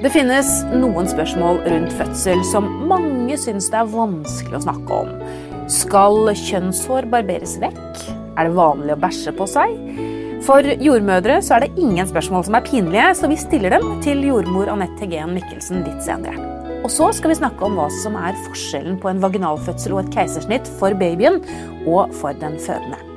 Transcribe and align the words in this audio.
Det 0.00 0.08
finnes 0.14 0.48
noen 0.72 1.04
spørsmål 1.10 1.58
rundt 1.68 1.90
fødsel 1.92 2.40
som 2.48 2.64
mange 2.88 3.36
syns 3.36 3.66
det 3.68 3.82
er 3.82 3.90
vanskelig 3.92 4.56
å 4.56 4.62
snakke 4.64 5.00
om. 5.02 5.10
Skal 5.68 6.30
kjønnshår 6.40 7.08
barberes 7.12 7.58
vekk? 7.60 8.06
Er 8.40 8.48
det 8.48 8.54
vanlig 8.56 8.94
å 8.94 9.02
bæsje 9.02 9.34
på 9.36 9.44
seg? 9.50 9.74
For 10.46 10.64
jordmødre 10.64 11.36
så 11.44 11.58
er 11.58 11.66
det 11.66 11.84
ingen 11.84 12.08
spørsmål 12.08 12.46
som 12.48 12.56
er 12.56 12.64
pinlige, 12.64 13.10
så 13.20 13.28
vi 13.28 13.36
stiller 13.44 13.76
dem 13.76 14.00
til 14.00 14.24
jordmor 14.24 14.72
Anette 14.72 15.04
Hegen 15.04 15.36
Mikkelsen 15.36 15.84
litt 15.84 16.00
senere. 16.08 16.48
Og 16.80 16.88
så 16.88 17.10
skal 17.12 17.34
vi 17.34 17.40
snakke 17.42 17.68
om 17.68 17.76
hva 17.76 17.90
som 18.00 18.16
er 18.16 18.40
forskjellen 18.46 18.96
på 19.04 19.12
en 19.12 19.20
vaginalfødsel 19.20 19.98
og 19.98 20.06
et 20.06 20.12
keisersnitt 20.16 20.72
for 20.80 20.96
babyen 20.96 21.42
og 21.84 22.16
for 22.16 22.32
den 22.40 22.56
fødende. 22.56 23.09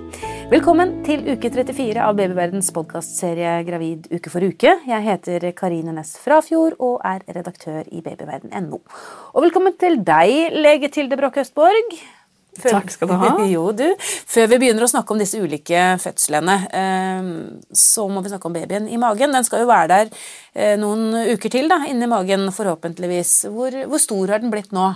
Velkommen 0.51 0.89
til 1.05 1.21
uke 1.31 1.47
34 1.47 2.01
av 2.03 2.17
Babyverdens 2.17 2.67
podkastserie 2.75 3.53
Gravid 3.63 4.09
uke 4.11 4.31
for 4.31 4.43
uke. 4.43 4.73
Jeg 4.89 5.05
heter 5.05 5.45
Karine 5.55 5.93
Næss 5.95 6.17
Frafjord 6.19 6.75
og 6.83 6.97
er 7.07 7.23
redaktør 7.31 7.87
i 7.87 8.01
babyverden.no. 8.03 8.81
Og 9.31 9.45
velkommen 9.45 9.77
til 9.79 10.01
deg, 10.03 10.51
lege 10.57 10.89
Tilde 10.91 11.15
Broch 11.19 11.39
Østborg. 11.39 11.95
Før, 12.59 12.75
Takk 12.75 12.91
skal 12.91 13.09
du 13.09 13.15
ha. 13.17 13.31
Jo, 13.53 13.69
du. 13.71 13.85
Før 14.03 14.51
vi 14.51 14.59
begynner 14.65 14.83
å 14.83 14.91
snakke 14.91 15.15
om 15.15 15.23
disse 15.23 15.39
ulike 15.39 15.85
fødslene, 16.03 16.57
eh, 16.75 17.31
så 17.71 18.09
må 18.11 18.21
vi 18.21 18.33
snakke 18.33 18.51
om 18.51 18.59
babyen 18.59 18.91
i 18.91 18.99
magen. 19.01 19.31
Den 19.33 19.47
skal 19.47 19.63
jo 19.63 19.71
være 19.71 19.89
der 19.93 20.11
eh, 20.11 20.75
noen 20.81 21.07
uker 21.37 21.55
til, 21.55 21.71
da, 21.71 21.85
inni 21.87 22.11
magen 22.11 22.51
forhåpentligvis. 22.51 23.33
Hvor, 23.55 23.79
hvor 23.87 24.03
stor 24.03 24.35
har 24.35 24.43
den 24.43 24.51
blitt 24.53 24.75
nå? 24.75 24.91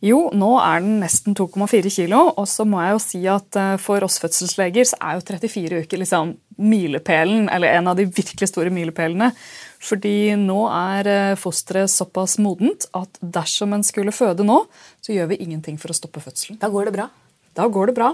Jo, 0.00 0.30
nå 0.32 0.54
er 0.56 0.80
den 0.80 1.00
nesten 1.02 1.34
2,4 1.36 1.90
kilo. 1.92 2.22
Og 2.40 2.48
så 2.48 2.64
må 2.68 2.80
jeg 2.80 2.94
jo 2.94 3.00
si 3.04 3.20
at 3.28 3.58
eh, 3.60 3.74
for 3.80 4.04
oss 4.06 4.16
fødselsleger 4.22 4.88
så 4.88 4.98
er 5.04 5.18
jo 5.18 5.24
34 5.28 5.82
uker 5.84 6.00
liksom 6.00 6.34
milepælen, 6.60 7.48
eller 7.52 7.76
en 7.76 7.88
av 7.92 7.96
de 7.96 8.06
virkelig 8.08 8.50
store 8.50 8.72
milepælene. 8.72 9.30
Fordi 9.84 10.32
nå 10.40 10.62
er 10.72 11.10
eh, 11.12 11.38
fosteret 11.40 11.92
såpass 11.92 12.38
modent 12.40 12.88
at 12.96 13.20
dersom 13.20 13.76
en 13.76 13.84
skulle 13.84 14.14
føde 14.16 14.46
nå, 14.46 14.62
så 15.04 15.16
gjør 15.16 15.34
vi 15.34 15.42
ingenting 15.44 15.76
for 15.80 15.92
å 15.92 15.96
stoppe 15.96 16.24
fødselen. 16.24 16.60
Da 16.60 16.72
går 16.72 16.88
det 16.88 16.96
bra? 16.96 17.10
Da 17.60 17.66
går 17.68 17.90
det 17.90 17.98
bra. 17.98 18.12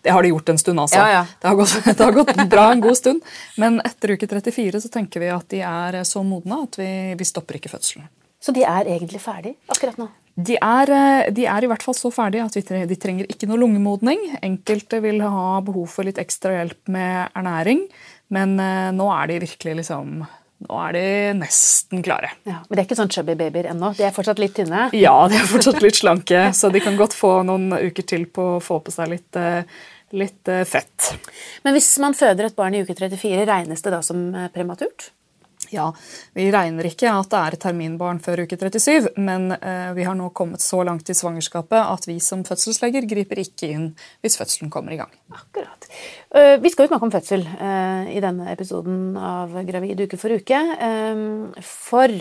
Det 0.00 0.12
har 0.14 0.22
det 0.22 0.30
gjort 0.30 0.48
en 0.48 0.60
stund, 0.62 0.80
altså. 0.80 1.00
Ja, 1.02 1.08
ja. 1.10 1.24
Det, 1.40 1.48
har 1.48 1.56
gått, 1.58 1.78
det, 1.84 2.00
har 2.00 2.16
gått, 2.16 2.36
bra 2.48 2.68
en 2.72 2.84
god 2.84 2.96
stund. 2.96 3.32
Men 3.60 3.82
etter 3.84 4.16
uke 4.16 4.28
34 4.30 4.86
så 4.86 4.92
tenker 4.94 5.20
vi 5.20 5.32
at 5.34 5.48
de 5.52 5.64
er 5.68 6.04
så 6.08 6.24
modne 6.24 6.64
at 6.64 6.78
vi, 6.80 6.92
vi 7.18 7.28
stopper 7.28 7.60
ikke 7.60 7.76
fødselen. 7.76 8.08
Så 8.40 8.54
de 8.56 8.62
er 8.64 8.88
egentlig 8.88 9.20
ferdig 9.20 9.56
akkurat 9.72 9.98
nå? 10.00 10.14
De 10.36 10.56
er, 10.60 10.90
eh, 10.92 11.32
de 11.32 11.46
er, 11.48 11.64
i 11.64 11.68
hvert 11.70 11.84
fall 11.84 11.96
så 11.96 12.10
ferdige 12.12 12.44
at 12.44 12.88
de 12.90 12.96
trenger 13.00 13.28
ikke 13.32 13.48
noe 13.48 13.60
lungemodning. 13.62 14.20
Enkelte 14.44 15.00
vil 15.00 15.22
ha 15.24 15.62
behov 15.64 15.88
for 15.94 16.04
litt 16.04 16.20
ekstra 16.20 16.52
hjelp 16.58 16.92
med 16.92 17.32
ernæring, 17.32 17.86
men 18.36 18.58
eh, 18.60 18.90
nå 18.92 19.08
er 19.14 19.32
de 19.32 19.40
virkelig 19.46 19.78
liksom 19.80 20.18
nå 20.66 20.76
er 20.86 20.94
de 20.96 21.08
nesten 21.36 22.04
klare. 22.04 22.30
Ja, 22.48 22.62
men 22.64 22.76
det 22.76 22.82
er 22.82 22.86
ikke 22.86 22.96
sånn 22.96 23.12
chubby 23.12 23.34
babyer 23.36 23.70
ennå? 23.72 23.90
De 23.96 24.06
er 24.08 24.14
fortsatt 24.16 24.40
litt 24.40 24.54
tynne? 24.56 24.86
Ja, 24.96 25.16
de 25.28 25.36
er 25.36 25.48
fortsatt 25.48 25.82
litt 25.84 26.00
slanke, 26.00 26.46
så 26.58 26.72
de 26.72 26.84
kan 26.84 26.96
godt 27.00 27.16
få 27.16 27.38
noen 27.44 27.72
uker 27.72 28.04
til 28.08 28.28
på 28.28 28.56
å 28.56 28.62
få 28.64 28.80
på 28.84 28.92
seg 28.92 29.12
litt, 29.12 29.40
eh, 29.40 29.64
litt 30.16 30.52
fett. 30.68 31.12
Men 31.64 31.76
hvis 31.76 31.94
man 32.04 32.16
føder 32.16 32.48
et 32.48 32.56
barn 32.56 32.76
i 32.76 32.84
uke 32.84 32.96
34, 32.96 33.44
regnes 33.48 33.84
det 33.84 33.92
da 33.92 34.04
som 34.04 34.28
prematurt? 34.52 35.10
Ja, 35.74 35.90
Vi 36.36 36.46
regner 36.52 36.86
ikke 36.86 37.10
at 37.10 37.30
det 37.32 37.40
er 37.40 37.56
terminbarn 37.66 38.20
før 38.22 38.44
uke 38.44 38.58
37, 38.58 39.16
men 39.16 39.50
eh, 39.56 39.92
vi 39.96 40.04
har 40.06 40.16
nå 40.18 40.28
kommet 40.36 40.62
så 40.62 40.82
langt 40.86 41.08
i 41.10 41.16
svangerskapet 41.16 41.78
at 41.80 42.06
vi 42.08 42.18
som 42.22 42.44
fødselsleger 42.46 43.06
griper 43.08 43.40
ikke 43.42 43.70
inn 43.72 43.86
hvis 44.24 44.36
fødselen 44.38 44.70
kommer 44.72 44.94
i 44.94 45.00
gang. 45.00 45.12
Akkurat. 45.32 45.88
Uh, 46.36 46.56
vi 46.60 46.70
skal 46.70 46.84
jo 46.84 46.90
snakke 46.90 47.06
om 47.08 47.12
fødsel 47.14 47.42
uh, 47.46 48.04
i 48.12 48.20
denne 48.22 48.50
episoden 48.52 49.16
av 49.16 49.54
Gravid 49.66 50.02
uke 50.04 50.18
for 50.20 50.36
uke. 50.36 50.58
For 51.64 52.12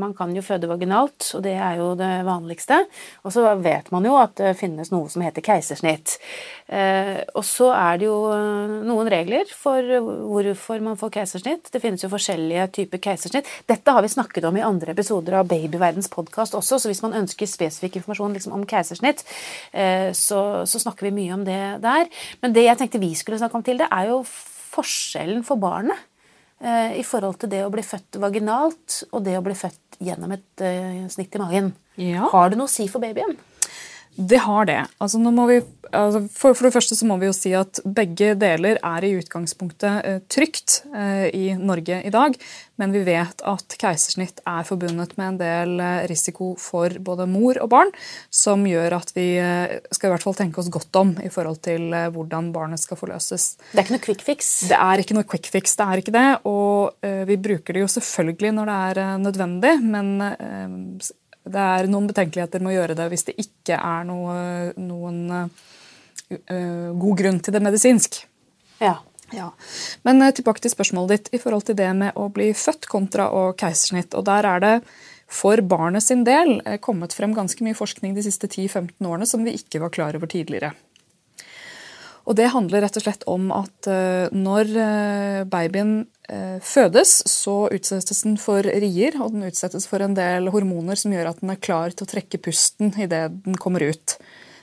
man 0.00 0.12
kan 0.16 0.32
jo 0.34 0.42
føde 0.44 0.68
vaginalt, 0.70 1.30
og 1.36 1.42
det 1.44 1.54
er 1.54 1.78
jo 1.78 1.92
det 1.98 2.10
vanligste. 2.26 2.80
Og 3.24 3.34
så 3.34 3.44
vet 3.62 3.90
man 3.94 4.06
jo 4.06 4.16
at 4.18 4.34
det 4.40 4.56
finnes 4.58 4.90
noe 4.92 5.08
som 5.12 5.22
heter 5.24 5.44
keisersnitt. 5.44 6.16
Og 6.70 7.44
så 7.46 7.70
er 7.76 8.00
det 8.00 8.08
jo 8.08 8.18
noen 8.86 9.10
regler 9.12 9.50
for 9.54 9.84
hvorfor 10.00 10.82
man 10.84 10.98
får 11.00 11.14
keisersnitt. 11.20 11.70
Det 11.72 11.82
finnes 11.82 12.02
jo 12.04 12.10
forskjellige 12.12 12.66
typer 12.80 12.89
type 12.90 13.00
keisersnitt. 13.04 13.48
Dette 13.70 13.94
har 13.94 14.02
vi 14.02 14.10
snakket 14.10 14.44
om 14.48 14.56
i 14.56 14.64
andre 14.64 14.92
episoder 14.92 15.38
av 15.38 15.48
Babyverdens 15.50 16.10
podkast 16.10 16.56
også, 16.58 16.78
så 16.80 16.90
hvis 16.90 17.02
man 17.04 17.16
ønsker 17.22 17.48
spesifikk 17.48 18.00
informasjon 18.00 18.34
liksom, 18.36 18.54
om 18.56 18.66
keisersnitt, 18.68 19.24
eh, 19.72 20.10
så, 20.16 20.66
så, 20.66 20.82
snakker 20.82 21.08
vi 21.08 21.16
mye 21.16 21.34
om 21.36 21.44
det 21.46 21.60
der. 21.84 22.08
Men 22.42 22.54
det 22.56 22.66
jeg 22.66 22.80
tenkte 22.80 23.02
vi 23.02 23.12
skulle 23.14 23.38
snakke 23.40 23.58
om 23.58 23.66
til 23.66 23.80
det, 23.80 23.88
er 23.90 24.10
jo 24.10 24.22
forskjellen 24.24 25.44
for 25.46 25.60
barnet 25.60 25.98
eh, 26.62 26.98
i 27.00 27.04
forhold 27.06 27.40
til 27.40 27.52
det 27.52 27.64
å 27.66 27.72
bli 27.72 27.84
født 27.84 28.20
vaginalt 28.22 29.02
og 29.10 29.24
det 29.26 29.36
å 29.38 29.44
bli 29.44 29.56
født 29.58 30.00
gjennom 30.00 30.32
et 30.36 30.64
eh, 30.64 31.06
snitt 31.12 31.36
i 31.36 31.42
magen. 31.42 31.72
Ja. 32.00 32.30
Har 32.32 32.50
det 32.50 32.60
noe 32.60 32.70
å 32.70 32.72
si 32.72 32.88
for 32.88 33.02
babyen? 33.02 33.36
Det 34.20 34.36
har 34.44 34.66
det. 34.68 34.80
Altså, 35.00 35.18
vi, 35.48 35.60
altså, 35.96 36.20
for, 36.28 36.52
for, 36.52 36.66
det 36.66 36.74
første 36.74 36.96
så 36.96 37.06
må 37.08 37.16
vi 37.20 37.28
jo 37.30 37.34
si 37.36 37.54
at 37.56 37.80
begge 37.84 38.34
deler 38.36 38.76
er 38.76 39.04
i 39.06 39.14
utgangspunktet 39.16 40.04
eh, 40.04 40.18
trygt 40.28 40.82
eh, 40.92 41.30
i 41.32 41.54
Norge 41.56 42.02
i 42.04 42.12
dag. 42.12 42.36
Men 42.80 42.92
vi 42.92 43.00
vet 43.06 43.40
at 43.48 43.76
keisersnitt 43.80 44.42
er 44.44 44.66
forbundet 44.68 45.14
med 45.16 45.26
en 45.26 45.38
del 45.40 45.72
eh, 45.80 46.02
risiko 46.10 46.52
for 46.60 46.98
både 47.00 47.24
mor 47.30 47.62
og 47.64 47.70
barn, 47.72 47.94
som 48.28 48.66
gjør 48.68 48.98
at 48.98 49.14
vi 49.16 49.28
skal 49.88 50.10
i 50.10 50.12
hvert 50.12 50.26
fall 50.26 50.36
tenke 50.36 50.60
oss 50.60 50.68
godt 50.72 51.00
om 51.00 51.14
i 51.24 51.32
forhold 51.32 51.62
til 51.64 51.88
hvordan 52.12 52.52
barnet 52.52 52.82
skal 52.82 53.00
forløses. 53.00 53.54
Det 53.70 53.80
er 53.80 53.86
ikke 53.86 53.96
noe 53.96 54.04
quick 54.04 54.26
fix? 54.26 54.50
Det 54.68 54.76
er 54.76 55.00
ikke 55.00 55.16
noe 55.16 55.28
quick 55.28 55.48
fix. 55.48 55.78
det 55.80 55.86
er 55.86 56.04
ikke 56.04 56.16
det, 56.16 56.28
Og 56.50 57.08
vi 57.28 57.40
bruker 57.40 57.76
det 57.76 57.86
jo 57.86 57.90
selvfølgelig 57.96 58.52
når 58.58 58.70
det 58.70 58.78
er 58.90 59.24
nødvendig, 59.24 59.74
men 59.80 61.00
det 61.52 61.66
er 61.76 61.90
noen 61.90 62.08
betenkeligheter 62.10 62.62
med 62.62 62.72
å 62.72 62.78
gjøre 62.78 62.96
det 62.98 63.06
hvis 63.12 63.26
det 63.28 63.36
ikke 63.42 63.76
er 63.76 64.08
noe, 64.08 64.34
noen 64.80 65.20
uh, 65.36 66.90
god 66.96 67.22
grunn 67.22 67.40
til 67.44 67.56
det 67.56 67.62
medisinsk. 67.64 68.20
Ja. 68.80 68.96
ja. 69.36 69.50
Men 70.08 70.22
uh, 70.24 70.32
tilbake 70.34 70.64
til 70.64 70.74
spørsmålet 70.74 71.16
ditt 71.16 71.32
i 71.38 71.42
forhold 71.42 71.68
til 71.68 71.78
det 71.78 71.90
med 71.96 72.18
å 72.18 72.28
bli 72.34 72.50
født 72.56 72.90
kontra 72.90 73.30
og 73.36 73.56
keisersnitt. 73.60 74.16
Og 74.18 74.26
der 74.28 74.48
er 74.48 74.64
det 74.64 74.74
for 75.30 75.62
barnet 75.62 76.02
sin 76.02 76.24
del 76.26 76.58
kommet 76.82 77.14
frem 77.14 77.36
ganske 77.36 77.62
mye 77.62 77.78
forskning 77.78 78.16
de 78.16 78.24
siste 78.26 78.50
10-15 78.50 79.06
årene 79.06 79.28
som 79.30 79.46
vi 79.46 79.54
ikke 79.58 79.82
var 79.84 79.94
klar 79.94 80.18
over 80.18 80.30
tidligere. 80.30 80.72
Og 82.30 82.36
Det 82.38 82.52
handler 82.52 82.84
rett 82.84 82.96
og 82.96 83.02
slett 83.02 83.24
om 83.26 83.48
at 83.50 83.88
når 84.30 84.68
babyen 85.50 86.04
Eh, 86.30 86.58
fødes, 86.62 87.10
så 87.26 87.64
utsettes 87.74 88.22
den 88.22 88.36
for 88.38 88.62
rier, 88.62 89.16
og 89.18 89.32
den 89.34 89.48
utsettes 89.48 89.88
for 89.90 90.02
en 90.04 90.14
del 90.14 90.46
hormoner 90.54 90.98
som 90.98 91.10
gjør 91.14 91.32
at 91.32 91.40
den 91.42 91.50
er 91.50 91.58
klar 91.58 91.90
til 91.90 92.06
å 92.06 92.10
trekke 92.12 92.38
pusten 92.44 92.92
idet 93.02 93.24
den 93.46 93.58
kommer 93.58 93.82
ut. 93.82 94.14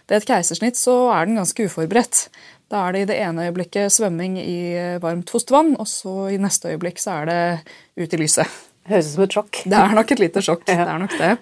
Er 0.07 0.21
et 0.21 0.29
keisersnitt, 0.29 0.79
så 0.79 1.09
er 1.11 1.27
den 1.27 1.35
ganske 1.35 1.65
uforberedt. 1.67 2.29
Da 2.71 2.85
er 2.85 2.95
det 2.95 3.01
i 3.01 3.09
det 3.09 3.17
ene 3.19 3.49
øyeblikket 3.49 3.91
svømming 3.97 4.37
i 4.39 4.59
eh, 4.79 5.01
varmt 5.03 5.33
fostervann, 5.33 5.75
og 5.75 5.89
så 5.91 6.29
i 6.31 6.39
neste 6.39 6.71
øyeblikk 6.71 7.03
så 7.03 7.17
er 7.19 7.31
det 7.31 7.41
ut 7.99 8.15
i 8.15 8.21
lyset. 8.21 8.57
Høres 8.87 9.11
ut 9.11 9.17
som 9.17 9.27
et 9.27 9.35
sjokk. 9.35 9.63
Det 9.67 9.81
er 9.81 9.99
nok 9.99 10.15
et 10.15 10.23
lite 10.23 10.45
sjokk. 10.47 10.63
ja. 10.71 10.85
det 10.85 10.93
er 10.93 11.03
nok 11.03 11.19
det. 11.19 11.33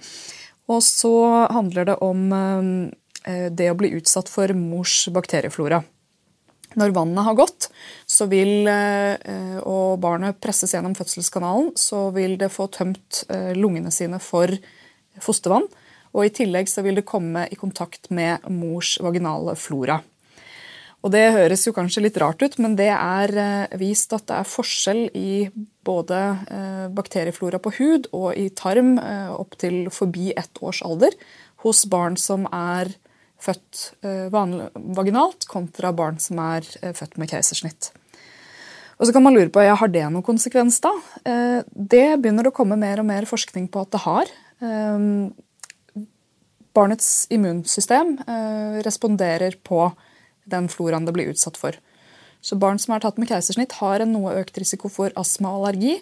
Og 0.74 0.82
så 0.82 1.16
handler 1.54 1.92
det 1.92 2.00
om 2.02 2.24
eh, 2.34 3.50
det 3.54 3.70
å 3.70 3.78
bli 3.78 3.94
utsatt 4.00 4.34
for 4.34 4.58
mors 4.58 5.04
bakterieflora. 5.14 5.84
Når 6.76 6.94
vannet 6.96 7.24
har 7.24 7.38
gått 7.38 7.70
vil, 8.30 8.68
eh, 8.68 9.60
og 9.64 10.00
barnet 10.04 10.40
presses 10.44 10.74
gjennom 10.76 10.96
fødselskanalen, 10.96 11.72
så 11.76 12.10
vil 12.16 12.38
det 12.38 12.52
få 12.52 12.68
tømt 12.68 13.24
eh, 13.30 13.54
lungene 13.56 13.92
sine 13.92 14.20
for 14.20 14.52
fostervann. 15.24 15.68
Og 16.16 16.26
I 16.26 16.34
tillegg 16.36 16.68
så 16.72 16.84
vil 16.84 17.00
det 17.00 17.08
komme 17.08 17.48
i 17.52 17.56
kontakt 17.60 18.10
med 18.12 18.44
mors 18.52 18.98
vaginale 19.04 19.56
flora. 19.56 20.02
Og 21.06 21.12
Det 21.12 21.36
høres 21.36 21.68
jo 21.68 21.74
kanskje 21.74 22.02
litt 22.02 22.18
rart 22.18 22.42
ut, 22.42 22.58
men 22.58 22.76
det 22.76 22.90
er 22.90 23.36
eh, 23.38 23.78
vist 23.78 24.14
at 24.14 24.26
det 24.28 24.40
er 24.40 24.52
forskjell 24.52 25.10
i 25.14 25.48
både 25.86 26.18
bakterieflora 26.98 27.60
på 27.62 27.76
hud 27.78 28.08
og 28.10 28.32
i 28.34 28.48
tarm 28.50 28.96
opp 28.98 29.54
til 29.62 29.92
forbi 29.94 30.32
ett 30.34 30.58
års 30.66 30.80
alder 30.82 31.14
hos 31.62 31.84
barn 31.86 32.18
som 32.18 32.48
er 32.50 32.90
født 33.42 33.84
eh, 34.06 34.28
vaginalt, 34.32 35.48
kontra 35.50 35.92
barn 35.96 36.20
som 36.22 36.40
er 36.44 36.66
eh, 36.82 36.94
født 36.96 37.18
med 37.22 37.32
keisersnitt. 37.32 37.92
Og 38.96 39.08
så 39.08 39.16
kan 39.16 39.26
man 39.26 39.36
lure 39.36 39.52
på 39.52 39.64
ja, 39.64 39.76
har 39.76 39.92
det 39.92 40.06
noen 40.08 40.26
konsekvens. 40.26 40.80
da? 40.84 40.94
Eh, 41.28 41.62
det 41.72 42.08
begynner 42.24 42.48
å 42.48 42.56
komme 42.56 42.80
mer 42.80 43.02
og 43.04 43.10
mer 43.10 43.28
forskning 43.30 43.68
på 43.72 43.84
at 43.84 43.96
det 43.96 44.04
har. 44.06 44.36
Barnets 46.76 47.10
immunsystem 47.32 48.16
responderer 48.84 49.58
på 49.68 49.90
den 50.48 50.70
floraen 50.72 51.06
det 51.06 51.14
blir 51.16 51.34
utsatt 51.34 51.60
for. 51.60 51.76
Så 52.40 52.56
Barn 52.62 52.80
som 52.80 52.96
er 52.96 53.04
tatt 53.04 53.20
med 53.20 53.30
keisersnitt, 53.30 53.76
har 53.82 54.02
en 54.02 54.14
noe 54.16 54.38
økt 54.40 54.58
risiko 54.62 54.90
for 54.92 55.14
astma 55.20 55.52
og 55.52 55.68
allergi 55.68 55.98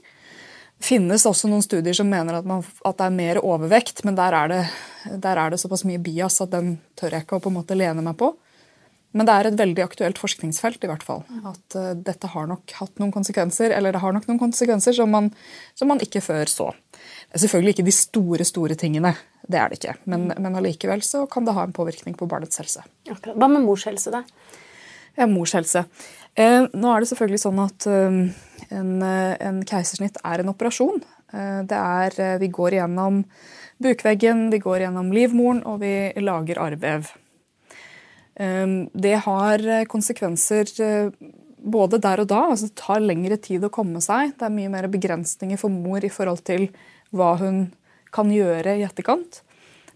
finnes 0.84 1.26
også 1.28 1.50
noen 1.52 1.64
studier 1.64 1.96
som 1.96 2.10
mener 2.10 2.40
at, 2.40 2.48
man, 2.48 2.64
at 2.86 3.00
det 3.00 3.06
er 3.08 3.16
mer 3.16 3.42
overvekt, 3.44 4.04
men 4.08 4.18
der 4.20 4.36
er, 4.38 4.52
det, 4.52 4.64
der 5.24 5.40
er, 5.40 5.54
det, 5.54 5.62
såpass 5.62 5.86
mye 5.88 6.02
bias 6.04 6.42
at 6.44 6.54
den 6.54 6.78
tør 7.00 7.16
jeg 7.16 7.26
ikke 7.26 7.40
å 7.40 7.44
på 7.44 7.52
en 7.52 7.60
måte 7.62 7.78
lene 7.78 8.04
meg 8.06 8.18
på. 8.20 8.34
Men 9.14 9.28
det 9.30 9.34
er 9.34 9.48
et 9.48 9.58
veldig 9.60 9.84
aktuelt 9.84 10.18
forskningsfelt, 10.18 10.82
i 10.82 10.90
hvert 10.90 11.04
fall. 11.06 11.22
At 11.46 11.76
uh, 11.78 11.92
dette 11.94 12.30
har 12.34 12.48
nok 12.50 12.74
hatt 12.80 12.98
noen 12.98 13.12
konsekvenser, 13.14 13.70
eller 13.76 13.94
det 13.94 14.02
har 14.02 14.16
nok 14.16 14.26
noen 14.26 14.42
konsekvenser 14.42 14.96
som 14.98 15.12
man, 15.14 15.30
som 15.78 15.92
man 15.92 16.02
ikke 16.02 16.24
før 16.26 16.50
så. 16.50 16.72
Det 16.90 17.38
er 17.38 17.44
selvfølgelig 17.44 17.76
ikke 17.76 17.86
de 17.86 17.94
store, 17.94 18.48
store 18.50 18.78
tingene. 18.80 19.14
Det 19.46 19.60
er 19.62 19.70
det 19.70 19.78
ikke. 19.78 19.94
Men, 20.10 20.32
men 20.34 20.58
allikevel 20.58 21.06
så 21.06 21.28
kan 21.30 21.46
det 21.46 21.54
ha 21.54 21.68
en 21.68 21.76
påvirkning 21.78 22.18
på 22.18 22.26
barnets 22.32 22.58
helse. 22.64 22.82
Akkurat. 23.06 23.38
Hva 23.38 23.52
med 23.54 23.68
mors 23.68 23.86
helse, 23.86 24.14
da? 24.14 24.24
Ja, 25.14 25.30
mors 25.30 25.54
helse. 25.54 25.86
Uh, 26.34 26.66
nå 26.74 26.90
er 26.90 27.04
det 27.04 27.12
selvfølgelig 27.12 27.44
sånn 27.44 27.62
at 27.62 27.86
eh, 27.86 28.20
en, 28.74 28.94
en, 29.04 29.64
keisersnitt 29.70 30.20
er 30.26 30.44
en 30.44 30.54
operasjon. 30.54 31.04
Eh, 31.34 31.60
det 31.70 31.80
er, 31.80 32.20
eh, 32.20 32.38
vi 32.42 32.50
går 32.54 32.80
gjennom 32.80 33.24
bukveggen, 33.84 34.50
vi 34.54 34.62
går 34.64 34.88
gjennom 34.88 35.12
livmoren, 35.16 35.64
og 35.70 35.82
vi 35.84 35.94
lager 36.24 36.62
arrvev. 36.62 37.14
Det 38.34 39.16
har 39.26 39.68
eh, 39.68 39.86
konsekvenser 39.86 40.70
eh, 40.82 41.30
både 41.64 42.00
der 42.02 42.24
og 42.24 42.28
da. 42.32 42.42
altså 42.50 42.70
Det 42.70 42.82
tar 42.82 43.04
lengre 43.04 43.38
tid 43.38 43.64
å 43.64 43.72
komme 43.74 44.02
seg. 44.02 44.34
Det 44.38 44.48
er 44.48 44.56
mye 44.56 44.72
mer 44.74 44.90
begrensninger 44.92 45.60
for 45.62 45.74
mor 45.74 46.04
i 46.04 46.12
forhold 46.12 46.44
til 46.48 46.70
hva 47.14 47.36
hun 47.42 47.68
kan 48.14 48.32
gjøre 48.34 48.78
i 48.80 48.86
etterkant. 48.86 49.44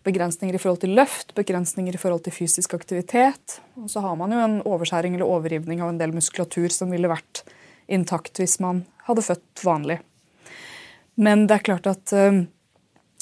Begrensninger 0.06 0.56
i 0.56 0.62
forhold 0.62 0.83
til 0.85 0.94
løft, 0.95 1.33
begrensninger 1.35 1.97
i 1.97 2.00
forhold 2.00 2.23
til 2.27 2.35
fysisk 2.35 2.77
aktivitet. 2.77 3.57
Og 3.81 3.89
så 3.91 4.06
har 4.06 4.15
man 4.19 4.31
jo 4.31 4.44
en 4.44 4.59
overskjæring 4.62 5.18
eller 5.18 5.27
overrivning 5.27 5.81
av 5.81 5.91
en 5.91 6.00
del 6.00 6.13
muskulatur 6.15 6.69
som 6.73 6.94
ville 6.94 7.12
vært 7.12 7.44
intakt 7.87 8.39
hvis 8.39 8.59
man 8.63 8.85
hadde 9.07 9.25
født 9.25 9.63
vanlig. 9.65 9.99
Men 11.17 11.47
det 11.49 11.57
er 11.57 11.65
klart 11.65 11.89
at 11.89 12.13
eh, 12.13 12.43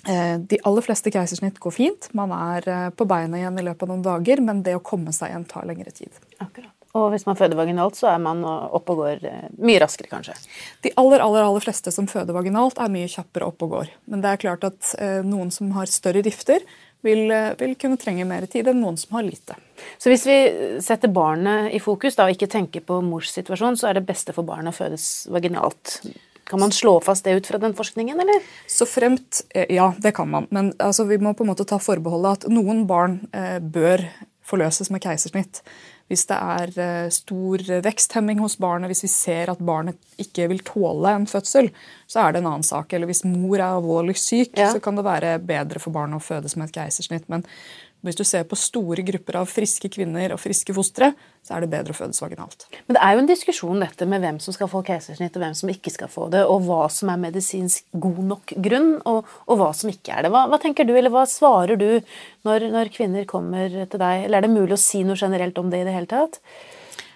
Eh, 0.07 0.39
de 0.39 0.59
aller 0.62 0.85
fleste 0.85 1.09
keisersnitt 1.09 1.57
går 1.59 1.73
fint. 1.73 2.07
Man 2.13 2.33
er 2.35 2.67
eh, 2.69 2.89
på 2.94 3.07
beina 3.09 3.39
igjen 3.39 3.57
i 3.57 3.65
løpet 3.65 3.88
av 3.88 3.89
noen 3.89 4.06
dager, 4.06 4.41
men 4.45 4.62
det 4.65 4.75
å 4.77 4.83
komme 4.85 5.13
seg 5.15 5.31
igjen 5.31 5.47
tar 5.50 5.65
lengre 5.65 5.94
tid. 5.95 6.13
Akkurat. 6.38 6.75
Og 6.95 7.09
hvis 7.12 7.25
man 7.27 7.38
føder 7.39 7.59
vaginalt, 7.59 7.97
så 8.00 8.09
er 8.13 8.24
man 8.24 8.42
oppe 8.45 8.95
og 8.95 9.03
går 9.03 9.27
eh, 9.27 9.45
mye 9.59 9.81
raskere, 9.83 10.09
kanskje? 10.12 10.38
De 10.86 10.94
aller, 11.01 11.24
aller, 11.24 11.44
aller 11.44 11.63
fleste 11.63 11.92
som 11.94 12.07
føder 12.07 12.36
vaginalt, 12.36 12.80
er 12.80 12.92
mye 12.94 13.12
kjappere 13.12 13.50
oppe 13.51 13.68
og 13.68 13.77
går. 13.77 13.94
Men 14.12 14.24
det 14.24 14.31
er 14.31 14.44
klart 14.45 14.68
at 14.68 14.94
noen 15.27 15.51
som 15.53 15.74
har 15.75 15.92
større 15.92 16.24
rifter, 16.25 16.63
vil, 17.06 17.30
vil, 17.59 17.75
kunne 17.77 18.00
trenge 18.01 18.25
mer 18.25 18.47
tid 18.50 18.65
enn 18.71 18.80
noen 18.81 18.95
som 18.97 19.18
har 19.18 19.25
lite. 19.27 19.53
Så 20.01 20.09
hvis 20.09 20.24
vi 20.25 20.38
setter 20.81 21.12
barnet 21.13 21.75
i 21.75 21.81
fokus 21.83 22.18
da, 22.18 22.25
og 22.25 22.33
ikke 22.33 22.50
tenker 22.50 22.81
på 22.86 22.98
mors 23.06 23.30
situasjon, 23.36 23.77
så 23.77 23.91
er 23.91 24.00
det 24.00 24.07
beste 24.07 24.33
for 24.33 24.48
barnet 24.48 24.74
å 24.74 24.80
fødes 24.80 25.27
vaginalt? 25.30 26.00
Kan 26.45 26.62
man 26.62 26.71
slå 26.71 27.00
fast 27.01 27.25
det 27.25 27.33
ut 27.39 27.48
fra 27.50 27.57
den 27.62 27.74
forskningen, 27.77 28.19
eller? 28.21 28.41
Så 28.69 28.86
fremt 28.86 29.41
eh, 29.50 29.65
Ja, 29.74 29.94
det 29.98 30.13
kan 30.18 30.30
man. 30.30 30.48
Men 30.53 30.74
altså, 30.77 31.07
vi 31.09 31.18
må 31.18 31.33
på 31.33 31.45
en 31.45 31.50
måte 31.50 31.65
ta 31.65 31.80
forbeholdet 31.81 32.45
at 32.45 32.53
noen 32.53 32.83
barn 32.89 33.24
eh, 33.33 33.57
bør 33.59 34.06
forløses 34.45 34.91
med 34.94 35.01
keisersnitt. 35.01 35.63
Hvis 36.12 36.28
det 36.30 36.38
er 36.38 36.74
eh, 36.81 37.07
stor 37.13 37.63
veksthemming 37.86 38.42
hos 38.44 38.60
barnet, 38.62 38.92
hvis 38.92 39.06
vi 39.07 39.10
ser 39.10 39.50
at 39.50 39.63
barnet 39.66 39.98
ikke 40.22 40.46
vil 40.52 40.62
tåle 40.68 41.16
en 41.18 41.25
fødsel, 41.30 41.72
så 42.06 42.22
er 42.22 42.36
det 42.36 42.44
en 42.44 42.52
annen 42.52 42.68
sak. 42.68 42.94
Eller 42.94 43.10
hvis 43.10 43.24
mor 43.25 43.57
er 43.57 43.72
alvorlig 43.72 44.18
syk, 44.22 44.54
ja. 44.54 44.69
så 44.74 44.84
kan 44.84 45.00
det 45.00 45.07
være 45.07 45.40
bedre 45.42 45.81
for 45.81 45.96
barnet 45.96 46.22
å 46.22 46.28
fødes 46.28 46.57
med 46.60 46.69
et 46.69 46.78
keisersnitt. 46.78 47.25
Men 47.31 47.48
hvis 48.06 48.18
du 48.19 48.24
ser 48.28 48.46
på 48.48 48.57
store 48.60 49.04
grupper 49.06 49.40
av 49.42 49.50
friske 49.50 49.90
kvinner 49.92 50.34
og 50.36 50.42
friske 50.42 50.74
fostre, 50.75 51.12
så 51.46 51.56
er 51.56 51.66
det 51.66 51.69
bedre 51.74 51.94
å 51.94 51.98
fødes 51.98 52.22
vaginalt. 52.22 52.68
Men 52.86 52.98
det 52.98 53.02
er 53.02 53.16
jo 53.16 53.22
en 53.24 53.30
diskusjon 53.30 53.81
dette 53.84 54.07
med 54.10 54.24
hvem 54.24 54.38
som 54.42 54.56
skal 54.56 54.69
få 54.69 54.81
keisersnitt, 54.86 55.36
og 55.38 55.44
hvem 55.44 55.57
som 55.57 55.72
ikke 55.74 55.94
skal 55.94 56.12
få 56.12 56.30
det, 56.34 56.44
og 56.50 56.63
hva 56.68 56.86
som 56.94 57.12
er 57.13 57.22
medisinsk 57.22 57.86
god 58.06 58.22
nok 58.31 58.56
grunn, 58.68 58.92
og, 59.10 59.36
og 59.50 59.62
hva 59.62 59.72
som 59.78 59.92
ikke 59.92 60.16
er 60.16 60.25
det. 60.25 60.34
Hva, 60.34 60.46
hva, 60.52 60.62
tenker 60.62 60.88
du, 60.88 60.96
eller 60.98 61.13
hva 61.13 61.25
svarer 61.30 61.81
du 61.81 61.90
når, 62.48 62.69
når 62.74 62.94
kvinner 62.94 63.30
kommer 63.30 63.69
til 63.74 64.02
deg? 64.02 64.25
Eller 64.25 64.40
er 64.40 64.48
det 64.48 64.56
mulig 64.56 64.78
å 64.78 64.81
si 64.81 65.04
noe 65.06 65.19
generelt 65.19 65.62
om 65.62 65.74
det 65.74 65.84
i 65.84 65.88
det 65.90 65.98
hele 65.98 66.12
tatt? 66.12 66.42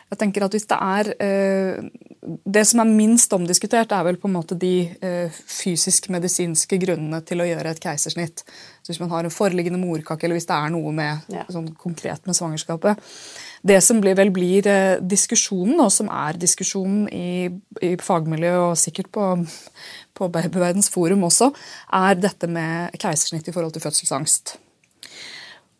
Jeg 0.09 0.21
tenker 0.23 0.45
at 0.45 0.55
hvis 0.57 0.65
det 0.69 0.77
er 0.81 1.11
eh, 1.21 2.07
Det 2.19 2.65
som 2.67 2.81
er 2.83 2.89
minst 2.91 3.31
omdiskutert, 3.31 3.93
er 3.95 4.03
vel 4.03 4.17
på 4.19 4.27
en 4.27 4.35
måte 4.35 4.57
de 4.59 4.89
eh, 5.05 5.37
fysisk-medisinske 5.47 6.79
grunnene 6.81 7.21
til 7.23 7.39
å 7.39 7.47
gjøre 7.47 7.71
et 7.71 7.79
keisersnitt. 7.83 8.43
Så 8.83 8.91
Hvis 8.91 8.99
man 8.99 9.13
har 9.13 9.23
en 9.23 9.31
foreliggende 9.33 9.79
morkake, 9.79 10.27
eller 10.27 10.35
hvis 10.35 10.49
det 10.49 10.57
er 10.57 10.73
noe 10.73 10.91
med, 10.95 11.29
ja. 11.31 11.45
sånn 11.47 11.71
konkret 11.79 12.27
med 12.27 12.35
svangerskapet. 12.35 12.99
Det 13.63 13.79
som 13.83 14.01
blir, 14.03 14.17
vel 14.19 14.33
blir 14.35 14.67
eh, 14.67 14.99
diskusjonen, 14.99 15.79
og 15.79 15.93
som 15.95 16.11
er 16.11 16.39
diskusjonen 16.39 17.07
i, 17.07 17.47
i 17.87 17.95
fagmiljøet 18.03 18.65
og 18.67 18.79
sikkert 18.79 19.13
på, 19.15 19.29
på 20.19 20.31
Babyverdens 20.35 20.91
forum 20.91 21.23
også, 21.29 21.53
er 22.03 22.19
dette 22.19 22.51
med 22.51 22.99
keisersnitt 22.99 23.47
i 23.47 23.55
forhold 23.55 23.77
til 23.77 23.87
fødselsangst. 23.87 24.57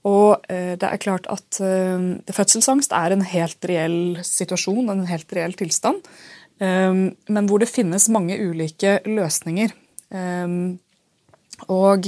Og 0.10 0.50
eh, 0.52 0.74
det 0.80 0.90
er 0.90 1.02
klart 1.02 1.30
at 1.32 1.60
eh, 1.64 2.34
fødselsangst 2.34 2.94
er 2.96 3.16
en 3.16 3.26
helt 3.26 3.70
reell 3.70 4.20
situasjon, 4.26 4.90
en 4.90 5.08
helt 5.10 5.36
reell 5.36 5.56
tilstand. 5.60 6.02
Eh, 6.64 7.02
men 7.36 7.50
hvor 7.50 7.62
det 7.62 7.72
finnes 7.72 8.10
mange 8.14 8.40
ulike 8.40 9.00
løsninger. 9.08 9.76
Og 11.70 12.08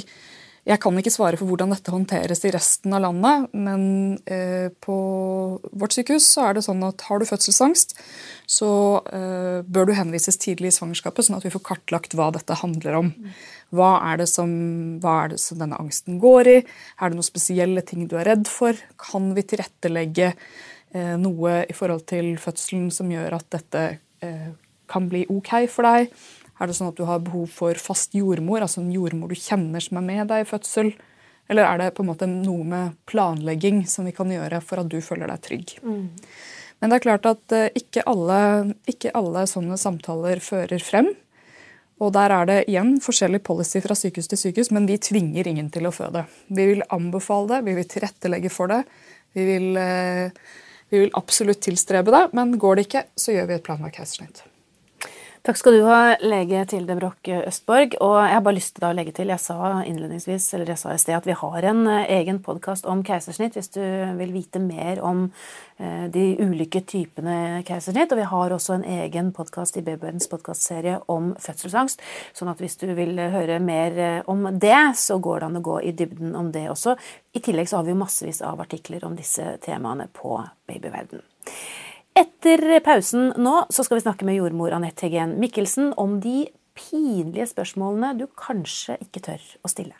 jeg 0.61 0.77
kan 0.77 0.97
ikke 0.97 1.09
svare 1.13 1.37
for 1.39 1.49
hvordan 1.49 1.71
dette 1.73 1.89
håndteres 1.89 2.43
i 2.45 2.51
resten 2.53 2.93
av 2.93 3.01
landet, 3.01 3.47
men 3.57 3.83
eh, 4.29 4.69
på 4.85 4.97
vårt 5.73 5.95
sykehus 5.95 6.27
så 6.35 6.43
er 6.45 6.57
det 6.57 6.63
sånn 6.67 6.83
at 6.85 7.01
har 7.07 7.17
du 7.17 7.25
fødselsangst, 7.25 7.95
så 8.45 8.69
eh, 9.09 9.63
bør 9.65 9.89
du 9.89 9.95
henvises 9.97 10.37
tidlig 10.41 10.69
i 10.69 10.75
svangerskapet, 10.75 11.25
sånn 11.25 11.39
at 11.39 11.47
vi 11.47 11.53
får 11.53 11.63
kartlagt 11.65 12.13
hva 12.17 12.29
dette 12.35 12.59
handler 12.61 12.99
om. 12.99 13.09
Hva 13.73 13.95
er, 14.11 14.21
som, 14.29 14.51
hva 15.01 15.15
er 15.23 15.33
det 15.33 15.39
som 15.41 15.57
denne 15.57 15.79
angsten 15.81 16.19
går 16.21 16.51
i? 16.51 16.57
Er 16.61 17.09
det 17.09 17.17
noen 17.17 17.25
spesielle 17.31 17.81
ting 17.87 18.05
du 18.05 18.19
er 18.19 18.29
redd 18.29 18.45
for? 18.51 18.77
Kan 19.01 19.31
vi 19.33 19.47
tilrettelegge 19.47 20.29
eh, 20.29 21.15
noe 21.17 21.63
i 21.65 21.77
forhold 21.77 22.05
til 22.11 22.35
fødselen 22.41 22.91
som 22.93 23.09
gjør 23.09 23.39
at 23.39 23.49
dette 23.57 23.87
kan 24.21 25.07
bli 25.09 25.23
ok 25.33 25.55
for 25.73 25.87
deg? 25.89 26.11
Er 26.61 26.69
det 26.69 26.77
sånn 26.77 26.91
at 26.91 26.99
du 26.99 27.07
har 27.09 27.23
behov 27.25 27.49
for 27.49 27.77
fast 27.81 28.13
jordmor, 28.13 28.61
altså 28.61 28.83
en 28.83 28.93
jordmor 28.93 29.31
du 29.31 29.39
kjenner 29.39 29.81
som 29.81 29.97
er 29.97 30.05
med 30.05 30.29
deg 30.29 30.43
i 30.43 30.49
fødsel? 30.49 30.91
Eller 31.49 31.65
er 31.65 31.81
det 31.81 31.93
på 31.97 32.05
en 32.05 32.11
måte 32.11 32.29
noe 32.29 32.63
med 32.67 32.97
planlegging 33.09 33.81
som 33.89 34.05
vi 34.07 34.13
kan 34.15 34.29
gjøre 34.31 34.61
for 34.63 34.83
at 34.83 34.91
du 34.91 34.99
føler 35.03 35.31
deg 35.31 35.41
trygg? 35.47 35.73
Mm. 35.81 36.05
Men 36.81 36.91
det 36.91 36.97
er 36.97 37.03
klart 37.03 37.27
at 37.29 37.55
eh, 37.57 37.67
ikke 37.81 38.05
alle, 38.09 38.37
ikke 38.89 39.11
alle 39.17 39.43
sånne 39.49 39.77
samtaler 39.77 40.41
fører 40.43 40.85
frem. 40.85 41.11
Og 42.01 42.13
der 42.15 42.33
er 42.33 42.47
det 42.49 42.59
igjen 42.71 42.95
forskjellig 43.03 43.43
policy 43.45 43.81
fra 43.83 43.97
sykehus 43.97 44.31
til 44.31 44.39
sykehus, 44.41 44.71
men 44.73 44.87
vi 44.89 44.97
tvinger 44.97 45.49
ingen 45.51 45.69
til 45.73 45.85
å 45.85 45.93
føde. 45.93 46.23
Vi 46.49 46.65
vil 46.71 46.85
anbefale 46.89 47.55
det, 47.55 47.61
vi 47.67 47.75
vil 47.77 47.89
tilrettelegge 47.89 48.53
for 48.53 48.71
det. 48.73 48.81
Vi 49.37 49.45
vil, 49.45 49.67
eh, 49.77 50.33
vi 50.89 51.03
vil 51.03 51.13
absolutt 51.19 51.61
tilstrebe 51.61 52.13
det, 52.15 52.23
men 52.33 52.57
går 52.57 52.79
det 52.79 52.87
ikke, 52.87 53.05
så 53.15 53.37
gjør 53.37 53.51
vi 53.51 53.59
et 53.59 53.67
planlagt 53.67 53.99
keisersnitt. 53.99 54.41
Takk 55.41 55.57
skal 55.57 55.73
du 55.73 55.88
ha, 55.88 56.19
lege 56.21 56.59
Tilde 56.69 56.93
Broch 56.99 57.25
Østborg. 57.25 57.95
Og 58.06 58.11
jeg 58.19 58.35
har 58.35 58.44
bare 58.45 58.57
lyst 58.59 58.75
til 58.77 58.83
å 58.85 58.92
legge 58.94 59.13
til, 59.18 59.31
jeg 59.33 59.42
sa 59.42 59.71
innledningsvis, 59.89 60.51
eller 60.54 60.69
jeg 60.69 60.77
sa 60.77 60.94
i 60.94 60.99
sted, 61.01 61.16
at 61.18 61.25
vi 61.25 61.33
har 61.39 61.66
en 61.71 61.81
eh, 61.89 62.11
egen 62.19 62.44
podkast 62.45 62.85
om 62.85 63.01
keisersnitt 63.01 63.57
hvis 63.57 63.73
du 63.73 63.81
vil 64.19 64.35
vite 64.35 64.61
mer 64.61 65.01
om 65.01 65.23
eh, 65.81 66.06
de 66.13 66.27
ulike 66.45 66.83
typene 66.85 67.63
keisersnitt. 67.66 68.13
Og 68.13 68.21
vi 68.21 68.30
har 68.35 68.54
også 68.54 68.77
en 68.77 68.85
egen 68.99 69.33
podkast 69.33 69.81
i 69.81 69.85
Babyens 69.87 70.30
podkastserie 70.30 70.99
om 71.09 71.33
fødselsangst. 71.42 72.06
Sånn 72.37 72.54
at 72.54 72.61
hvis 72.61 72.77
du 72.77 72.92
vil 72.94 73.18
høre 73.18 73.57
mer 73.66 73.97
eh, 73.97 74.23
om 74.30 74.45
det, 74.54 74.92
så 75.01 75.18
går 75.18 75.42
det 75.42 75.49
an 75.49 75.61
å 75.63 75.68
gå 75.71 75.81
i 75.89 75.95
dybden 75.97 76.37
om 76.37 76.54
det 76.54 76.68
også. 76.69 76.94
I 77.33 77.42
tillegg 77.42 77.71
så 77.71 77.81
har 77.81 77.89
vi 77.89 77.95
jo 77.95 78.04
massevis 78.04 78.45
av 78.45 78.61
artikler 78.61 79.09
om 79.09 79.18
disse 79.18 79.56
temaene 79.66 80.06
på 80.13 80.37
Babyverden. 80.69 81.25
Etter 82.18 82.81
pausen 82.83 83.30
nå 83.39 83.53
så 83.71 83.85
skal 83.87 83.99
vi 83.99 84.03
snakke 84.03 84.27
med 84.27 84.35
jordmor 84.35 84.73
Anette 84.75 85.07
Hegen 85.07 85.37
Mikkelsen 85.39 85.94
om 85.99 86.18
de 86.23 86.49
pinlige 86.75 87.47
spørsmålene 87.47 88.13
du 88.19 88.25
kanskje 88.35 88.97
ikke 89.06 89.23
tør 89.30 89.45
å 89.63 89.71
stille. 89.71 89.95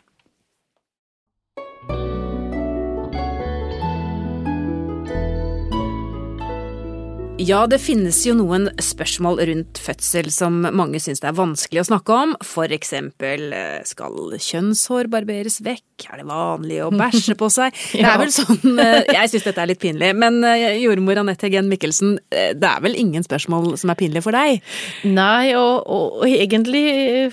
Ja, 7.42 7.64
det 7.66 7.80
finnes 7.82 8.20
jo 8.22 8.36
noen 8.38 8.68
spørsmål 8.78 9.40
rundt 9.48 9.78
fødsel 9.82 10.28
som 10.30 10.60
mange 10.62 11.00
syns 11.02 11.22
det 11.22 11.26
er 11.32 11.34
vanskelig 11.34 11.80
å 11.82 11.86
snakke 11.88 12.14
om. 12.14 12.34
For 12.46 12.70
eksempel 12.70 13.48
eh, 13.56 13.80
skal 13.88 14.36
kjønnshår 14.36 15.10
barberes 15.10 15.58
vekk? 15.64 16.06
Er 16.06 16.22
det 16.22 16.26
vanlig 16.28 16.78
å 16.84 16.92
bæsje 16.94 17.34
på 17.38 17.48
seg? 17.50 17.74
Det 17.96 18.06
er 18.06 18.20
vel 18.20 18.30
sånn 18.34 18.78
eh, 18.82 19.10
Jeg 19.10 19.32
syns 19.32 19.46
dette 19.48 19.64
er 19.64 19.72
litt 19.72 19.82
pinlig, 19.82 20.12
men 20.18 20.38
eh, 20.46 20.78
jordmor 20.84 21.22
Anette 21.24 21.50
Gen 21.50 21.70
Mikkelsen, 21.70 22.14
det 22.30 22.68
er 22.68 22.82
vel 22.84 22.94
ingen 22.98 23.24
spørsmål 23.26 23.74
som 23.80 23.90
er 23.90 23.98
pinlige 23.98 24.24
for 24.24 24.36
deg? 24.36 24.62
Nei, 25.08 25.54
og, 25.58 25.82
og, 25.82 26.22
og 26.22 26.30
egentlig 26.30 26.84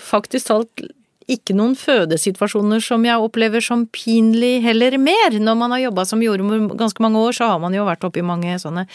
faktisk 0.02 0.50
talt 0.50 0.90
ikke 1.30 1.56
noen 1.58 1.76
fødesituasjoner 1.78 2.82
som 2.84 3.04
jeg 3.06 3.22
opplever 3.22 3.64
som 3.64 3.86
pinlig 3.94 4.60
heller 4.66 4.98
mer. 5.02 5.36
Når 5.38 5.58
man 5.60 5.76
har 5.76 5.84
jobba 5.86 6.06
som 6.10 6.24
jordmor 6.24 6.70
ganske 6.80 7.04
mange 7.04 7.22
år, 7.22 7.38
så 7.38 7.52
har 7.52 7.62
man 7.62 7.76
jo 7.76 7.86
vært 7.88 8.06
oppi 8.08 8.24
mange 8.26 8.56
sånne 8.62 8.86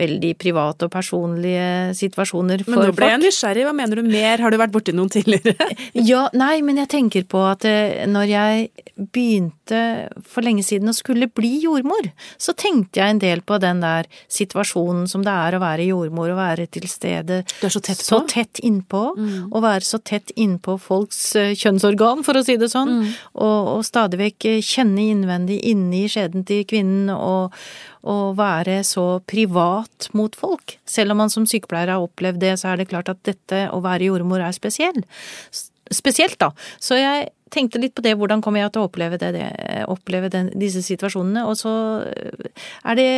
veldig 0.00 0.32
private 0.40 0.86
og 0.86 0.94
personlige 0.94 1.96
situasjoner 1.98 2.64
for 2.64 2.74
folk. 2.74 2.84
Men 2.84 2.92
nå 2.92 2.98
ble 2.98 3.10
jeg 3.12 3.22
nysgjerrig, 3.24 3.66
hva 3.68 3.74
mener 3.76 4.00
du 4.00 4.10
mer, 4.10 4.44
har 4.44 4.54
du 4.54 4.58
vært 4.60 4.74
borti 4.74 4.94
noen 4.96 5.10
tidligere? 5.12 5.56
ja, 6.12 6.26
nei, 6.36 6.60
men 6.66 6.80
jeg 6.82 6.92
tenker 6.94 7.26
på 7.30 7.42
at 7.48 7.66
eh, 7.68 8.06
når 8.10 8.30
jeg 8.30 8.86
begynte 9.00 9.82
for 10.28 10.44
lenge 10.44 10.64
siden 10.66 10.90
å 10.90 10.96
skulle 10.96 11.30
bli 11.32 11.56
jordmor, 11.64 12.10
så 12.40 12.54
tenkte 12.58 13.00
jeg 13.02 13.16
en 13.16 13.22
del 13.22 13.44
på 13.46 13.58
den 13.62 13.82
der 13.82 14.08
situasjonen 14.30 15.06
som 15.10 15.24
det 15.26 15.32
er 15.32 15.56
å 15.56 15.62
være 15.62 15.88
jordmor 15.88 16.32
og 16.32 16.40
være 16.40 16.68
til 16.72 16.86
stede 16.90 17.42
Du 17.60 17.68
så 17.70 17.82
tett 17.82 18.00
på? 18.00 18.08
Så 18.10 18.22
tett 18.30 18.60
innpå. 18.66 19.02
Mm. 19.16 19.50
Og 19.50 19.64
være 19.64 19.86
så 19.86 20.00
tett 20.04 20.32
innpå 20.36 20.76
folks 20.80 21.20
eh, 21.38 21.52
kjønnsorgan, 21.80 22.24
for 22.26 22.38
å 22.38 22.44
si 22.44 22.56
det 22.60 22.70
sånn. 22.72 23.00
Mm. 23.00 23.14
Og, 23.40 23.70
og, 23.74 23.84
stadig 23.86 24.20
vekk 24.20 24.48
kjenne 24.64 25.08
innvendig 25.14 25.60
inni 25.66 26.06
skjeden 26.10 26.44
til 26.48 26.64
kvinnen 26.68 27.10
og, 27.14 27.56
og 28.02 28.36
være 28.38 28.80
så 28.86 29.20
privat 29.28 30.10
mot 30.16 30.36
folk. 30.36 30.78
Selv 30.88 31.14
om 31.14 31.22
man 31.24 31.32
som 31.32 31.48
sykepleier 31.48 31.94
har 31.94 32.04
opplevd 32.04 32.40
det, 32.42 32.54
så 32.60 32.72
er 32.72 32.80
det 32.80 32.90
klart 32.92 33.10
at 33.12 33.22
dette 33.26 33.66
å 33.72 33.82
være 33.84 34.10
jordmor 34.10 34.44
er 34.44 34.56
spesiell. 34.56 35.02
Spesielt, 35.90 36.38
da. 36.38 36.52
Så 36.78 36.98
jeg 36.98 37.30
tenkte 37.50 37.80
litt 37.82 37.96
på 37.96 38.02
det, 38.04 38.12
hvordan 38.18 38.42
kommer 38.44 38.62
jeg 38.62 38.72
til 38.74 38.82
å 38.82 38.88
oppleve, 38.88 39.18
det, 39.18 39.32
det, 39.34 39.48
oppleve 39.90 40.30
den, 40.32 40.52
disse 40.58 40.82
situasjonene. 40.86 41.42
Og 41.50 41.58
så 41.58 41.72
er 42.86 42.98
det 42.98 43.08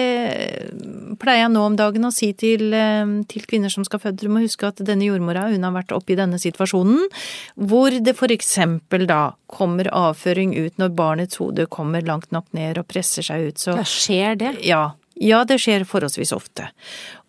Pleier 1.20 1.44
jeg 1.44 1.52
nå 1.52 1.66
om 1.68 1.76
dagen 1.78 2.08
å 2.08 2.12
si 2.14 2.30
til, 2.38 2.72
eh, 2.74 3.12
til 3.28 3.44
kvinner 3.48 3.72
som 3.72 3.84
skal 3.86 4.00
føde, 4.02 4.24
du 4.24 4.32
må 4.32 4.42
huske 4.42 4.66
at 4.66 4.80
denne 4.82 5.06
jordmora 5.06 5.44
hun 5.52 5.66
har 5.66 5.74
vært 5.76 5.92
oppe 5.94 6.14
i 6.14 6.18
denne 6.18 6.40
situasjonen, 6.40 7.04
hvor 7.60 7.92
det 7.92 8.16
for 8.18 8.32
eksempel 8.32 9.04
da 9.10 9.34
kommer 9.52 9.90
avføring 9.92 10.56
ut 10.56 10.80
når 10.80 10.96
barnets 10.96 11.38
hode 11.42 11.68
kommer 11.70 12.04
langt 12.06 12.32
nok 12.32 12.48
ned 12.56 12.80
og 12.80 12.88
presser 12.90 13.26
seg 13.26 13.52
ut. 13.52 13.62
Så, 13.62 13.76
ja, 13.76 13.86
skjer 13.86 14.40
det? 14.40 14.56
Ja. 14.66 14.82
Ja, 15.22 15.42
det 15.46 15.60
skjer 15.62 15.84
forholdsvis 15.86 16.32
ofte. 16.34 16.70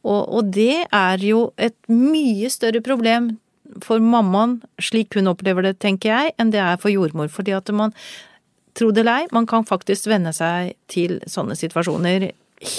Og, 0.04 0.22
og, 0.24 0.52
det 0.56 0.86
er 0.88 1.24
jo 1.24 1.46
et 1.62 1.76
mye 1.92 2.50
større 2.52 2.82
problem 2.84 3.34
for 3.82 4.04
mammaen, 4.04 4.60
slik 4.82 5.18
hun 5.18 5.32
opplever 5.32 5.66
det, 5.66 5.78
tenker 5.84 6.12
jeg, 6.12 6.34
enn 6.38 6.54
det 6.54 6.62
er 6.62 6.80
for 6.82 6.94
jordmor. 6.94 7.32
Fordi 7.34 7.56
at 7.58 7.72
man, 7.76 7.96
tro 8.78 8.92
det 8.92 9.04
eller 9.04 9.24
ei, 9.24 9.30
man 9.36 9.48
kan 9.50 9.66
faktisk 9.68 10.10
venne 10.12 10.34
seg 10.36 10.74
til 10.92 11.20
sånne 11.30 11.58
situasjoner 11.58 12.32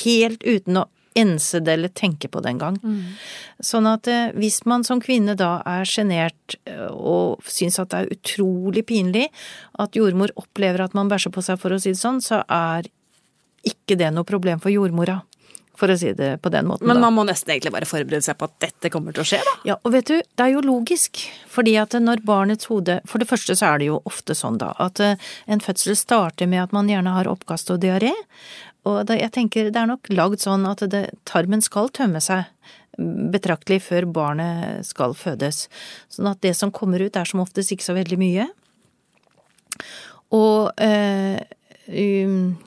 helt 0.04 0.44
uten 0.44 0.82
å 0.82 0.88
ense 1.14 1.60
det 1.62 1.76
eller 1.76 1.92
tenke 1.94 2.28
på 2.28 2.40
det 2.42 2.54
engang. 2.54 2.78
Mm. 2.82 3.14
Sånn 3.62 3.86
at 3.86 4.08
eh, 4.10 4.32
hvis 4.34 4.64
man 4.66 4.82
som 4.86 5.02
kvinne 5.02 5.36
da 5.38 5.60
er 5.68 5.86
sjenert 5.86 6.56
eh, 6.66 6.88
og 6.90 7.44
syns 7.46 7.78
at 7.78 7.92
det 7.92 8.00
er 8.00 8.16
utrolig 8.16 8.82
pinlig 8.88 9.28
at 9.78 9.94
jordmor 9.94 10.34
opplever 10.40 10.82
at 10.82 10.96
man 10.98 11.12
bæsjer 11.12 11.34
på 11.34 11.44
seg, 11.46 11.60
for 11.62 11.74
å 11.74 11.78
si 11.78 11.94
det 11.94 12.00
sånn, 12.00 12.18
så 12.24 12.42
er 12.50 12.90
ikke 13.64 13.96
det 14.00 14.10
noe 14.12 14.26
problem 14.28 14.58
for 14.60 14.74
jordmora 14.74 15.22
for 15.78 15.90
å 15.90 15.96
si 15.98 16.12
det 16.16 16.36
på 16.42 16.52
den 16.54 16.68
måten. 16.68 16.86
Men 16.86 17.00
man 17.00 17.10
da. 17.10 17.14
må 17.16 17.24
nesten 17.28 17.54
egentlig 17.54 17.72
bare 17.74 17.88
forberede 17.88 18.22
seg 18.26 18.38
på 18.38 18.48
at 18.48 18.54
dette 18.62 18.90
kommer 18.94 19.14
til 19.14 19.24
å 19.24 19.28
skje, 19.28 19.40
da. 19.46 19.54
Ja, 19.72 19.78
og 19.80 19.94
vet 19.94 20.10
du, 20.10 20.16
det 20.22 20.44
er 20.44 20.54
jo 20.54 20.62
logisk. 20.64 21.24
Fordi 21.50 21.74
at 21.80 21.96
når 21.98 22.22
barnets 22.26 22.68
hode 22.70 23.00
For 23.10 23.22
det 23.22 23.28
første 23.30 23.56
så 23.58 23.72
er 23.72 23.82
det 23.82 23.88
jo 23.90 24.00
ofte 24.08 24.36
sånn, 24.38 24.58
da, 24.62 24.72
at 24.82 25.02
eh, 25.02 25.18
en 25.50 25.62
fødsel 25.62 25.98
starter 25.98 26.50
med 26.50 26.66
at 26.66 26.76
man 26.76 26.90
gjerne 26.90 27.16
har 27.16 27.30
oppkast 27.30 27.72
og 27.74 27.82
diaré. 27.84 28.12
Og 28.88 29.02
da, 29.08 29.16
jeg 29.18 29.32
tenker 29.34 29.70
det 29.72 29.80
er 29.80 29.90
nok 29.90 30.10
lagd 30.12 30.44
sånn 30.44 30.66
at 30.68 30.84
det, 30.92 31.06
tarmen 31.28 31.64
skal 31.64 31.90
tømme 31.94 32.22
seg 32.22 32.46
betraktelig 33.34 33.80
før 33.88 34.06
barnet 34.14 34.86
skal 34.86 35.16
fødes. 35.18 35.66
Sånn 36.12 36.30
at 36.30 36.42
det 36.44 36.54
som 36.58 36.72
kommer 36.74 37.02
ut 37.02 37.16
er 37.18 37.26
som 37.26 37.42
oftest 37.42 37.74
ikke 37.74 37.86
så 37.86 37.96
veldig 37.96 38.20
mye. 38.20 38.46
Og 40.34 40.70
øh, 40.82 41.38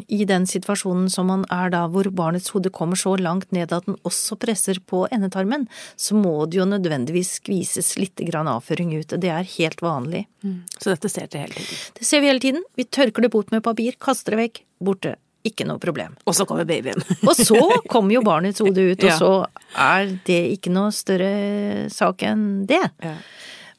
i 0.08 0.24
den 0.28 0.46
situasjonen 0.48 1.10
som 1.12 1.28
man 1.28 1.44
er 1.52 1.72
da, 1.74 1.84
hvor 1.92 2.08
barnets 2.16 2.54
hode 2.56 2.72
kommer 2.74 3.00
så 3.00 3.16
langt 3.20 3.52
ned 3.56 3.74
at 3.76 3.88
den 3.88 3.98
også 4.08 4.38
presser 4.40 4.80
på 4.80 5.04
endetarmen, 5.12 5.68
så 6.00 6.16
må 6.16 6.46
det 6.48 6.62
jo 6.62 6.68
nødvendigvis 6.70 7.38
skvises 7.42 7.96
litt 8.00 8.24
grann 8.30 8.48
avføring 8.52 8.96
ut. 8.96 9.18
Det 9.20 9.32
er 9.34 9.48
helt 9.58 9.84
vanlig. 9.84 10.26
Mm. 10.46 10.62
Så 10.78 10.94
dette 10.94 11.12
ser 11.12 11.28
dere 11.28 11.48
hele 11.48 11.60
tiden? 11.60 11.86
Det 12.00 12.08
ser 12.08 12.24
vi 12.24 12.32
hele 12.32 12.44
tiden. 12.44 12.68
Vi 12.80 12.88
tørker 12.88 13.28
det 13.28 13.34
bort 13.36 13.52
med 13.52 13.66
papir, 13.68 14.00
kaster 14.00 14.36
det 14.36 14.46
vekk, 14.46 14.62
borte. 14.80 15.18
Ikke 15.48 15.68
noe 15.68 15.80
problem. 15.80 16.16
Og 16.28 16.36
så 16.36 16.48
kommer 16.48 16.68
babyen. 16.68 17.04
og 17.22 17.36
så 17.36 17.60
kommer 17.92 18.18
jo 18.18 18.24
barnets 18.26 18.64
hode 18.64 18.90
ut, 18.94 19.04
og 19.04 19.14
så 19.22 19.32
er 19.80 20.16
det 20.28 20.40
ikke 20.56 20.72
noe 20.76 20.96
større 20.96 21.88
sak 21.94 22.24
enn 22.28 22.48
det. 22.68 22.84
Ja. 23.04 23.16